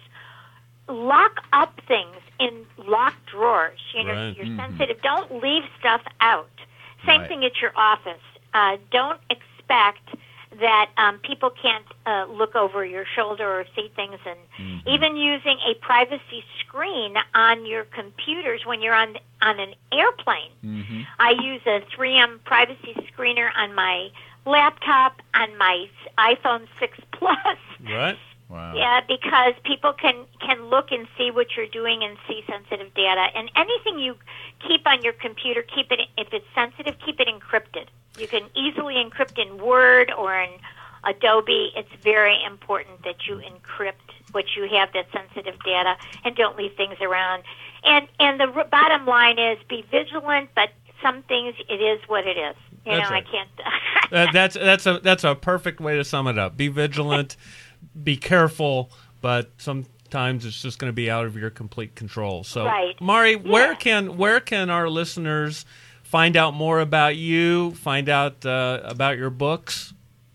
[0.88, 3.80] lock up things in locked drawers.
[3.94, 4.36] You know, Right.
[4.36, 4.56] you're Mhm.
[4.56, 5.02] sensitive.
[5.02, 6.50] Don't leave stuff out.
[7.06, 7.28] Same Right.
[7.28, 8.22] thing at your office.
[8.54, 10.14] Uh, don't expect
[10.58, 14.38] that um, people can't uh, look over your shoulder or see things, and
[14.86, 20.50] even using a privacy screen on your computers when you're on on an airplane.
[20.64, 21.00] Mm-hmm.
[21.18, 24.08] I use a 3M privacy screener on my
[24.44, 25.86] laptop, on my
[26.18, 27.36] iPhone 6 Plus.
[27.88, 28.18] Right.
[28.50, 28.74] Wow.
[28.74, 33.28] Yeah, because people can can look and see what you're doing and see sensitive data.
[33.36, 34.16] And anything you
[34.66, 37.86] keep on your computer, keep it if it's sensitive, keep it encrypted.
[38.18, 40.50] You can easily encrypt in Word or in
[41.04, 41.70] Adobe.
[41.76, 43.94] It's very important that you encrypt
[44.32, 47.44] what you have that sensitive data and don't leave things around.
[47.84, 50.70] And and the r- bottom line is be vigilant, but
[51.00, 52.56] some things it is what it is.
[52.84, 53.26] You That's know, right.
[53.26, 53.50] I can't.
[54.12, 56.56] Uh, that's that's a that's a perfect way to sum it up.
[56.56, 57.36] Be vigilant,
[58.02, 62.44] be careful, but sometimes it's just going to be out of your complete control.
[62.44, 62.98] So, Right.
[63.00, 65.64] Mari, where can where can our listeners
[66.02, 67.72] find out more about you?
[67.72, 69.92] Find out uh, about your books.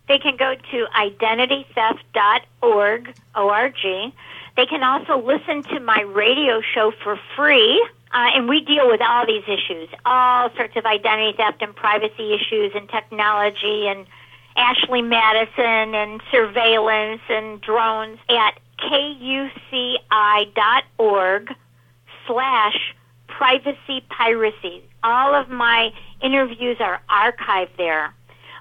[0.07, 4.13] They can go to identitytheft.org, O-R-G.
[4.55, 7.83] They can also listen to my radio show for free.
[8.13, 12.33] Uh, and we deal with all these issues, all sorts of identity theft and privacy
[12.33, 14.05] issues and technology and
[14.55, 19.99] Ashley Madison and surveillance and drones at kuci.org
[22.27, 22.95] slash
[23.27, 24.83] privacy piracy.
[25.03, 25.91] All of my
[26.21, 28.13] interviews are archived there,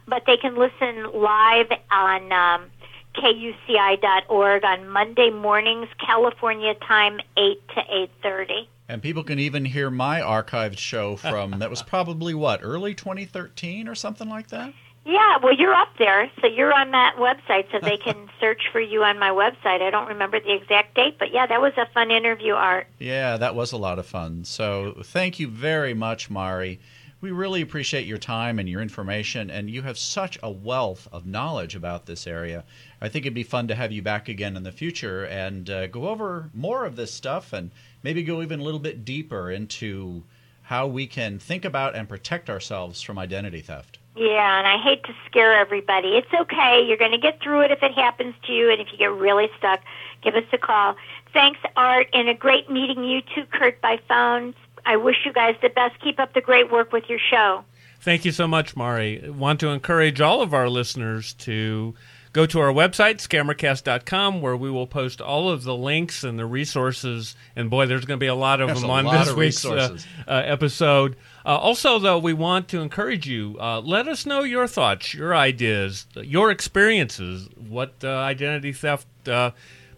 [0.06, 2.70] but they can listen live on um,
[3.16, 7.80] kuci.org on Monday mornings, California time, 8 to
[8.24, 8.66] 8.30.
[8.88, 13.88] And people can even hear my archived show from that was probably what early 2013
[13.88, 14.74] or something like that.
[15.06, 18.80] Yeah, well, you're up there, so you're on that website, so they can search for
[18.80, 19.82] you on my website.
[19.82, 22.86] I don't remember the exact date, but yeah, that was a fun interview, Art.
[22.98, 24.44] Yeah, that was a lot of fun.
[24.44, 26.80] So thank you very much, Mari.
[27.20, 31.26] We really appreciate your time and your information, and you have such a wealth of
[31.26, 32.64] knowledge about this area.
[33.00, 35.86] I think it'd be fun to have you back again in the future and uh,
[35.86, 37.70] go over more of this stuff and
[38.02, 40.22] maybe go even a little bit deeper into
[40.62, 43.98] how we can think about and protect ourselves from identity theft.
[44.16, 46.16] Yeah, and I hate to scare everybody.
[46.16, 46.84] It's okay.
[46.86, 49.10] You're going to get through it if it happens to you, and if you get
[49.10, 49.80] really stuck,
[50.22, 50.94] give us a call.
[51.32, 54.54] Thanks, Art, and a great meeting you too, Curt, by phone.
[54.86, 55.98] I wish you guys the best.
[56.00, 57.64] Keep up the great work with your show.
[58.00, 59.30] Thank you so much, Mari.
[59.30, 61.94] Want to encourage all of our listeners to
[62.34, 66.44] go to our website, scammercast.com, where we will post all of the links and the
[66.44, 67.36] resources.
[67.56, 69.96] And boy, there's going to be a lot of There's them on this week's uh,
[70.28, 71.16] uh, episode.
[71.46, 73.56] Uh, also, though, we want to encourage you.
[73.58, 79.52] Uh, let us know your thoughts, your ideas, your experiences, what uh, identity theft uh,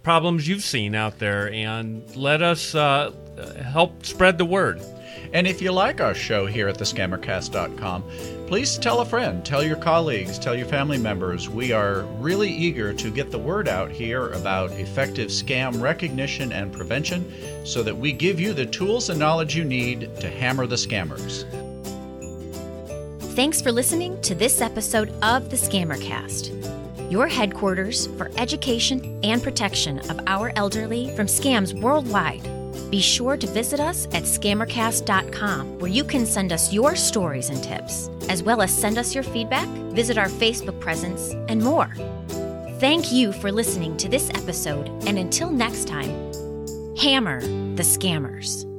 [0.07, 3.11] problems you've seen out there, and let us uh,
[3.64, 4.80] help spread the word.
[5.32, 8.04] And if you like our show here at thescammercast.com,
[8.46, 11.48] please tell a friend, tell your colleagues, tell your family members.
[11.48, 16.72] We are really eager to get the word out here about effective scam recognition and
[16.72, 20.76] prevention so that we give you the tools and knowledge you need to hammer the
[20.76, 21.42] scammers.
[23.34, 26.76] Thanks for listening to this episode of the Scammercast.
[27.11, 32.42] Your headquarters for education and protection of our elderly from scams worldwide.
[32.90, 37.62] Be sure to visit us at scammercast.com where you can send us your stories and
[37.62, 41.92] tips, as well as send us your feedback, visit our Facebook presence, and more.
[42.78, 46.11] Thank you for listening to this episode, and until next time,
[46.96, 48.76] hammer the scammers.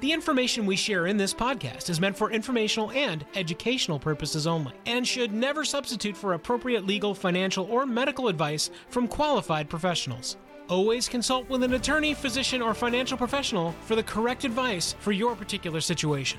[0.00, 4.72] The information we share in this podcast is meant for informational and educational purposes only
[4.86, 10.36] and should never substitute for appropriate legal, financial, or medical advice from qualified professionals.
[10.68, 15.34] Always consult with an attorney, physician, or financial professional for the correct advice for your
[15.34, 16.38] particular situation.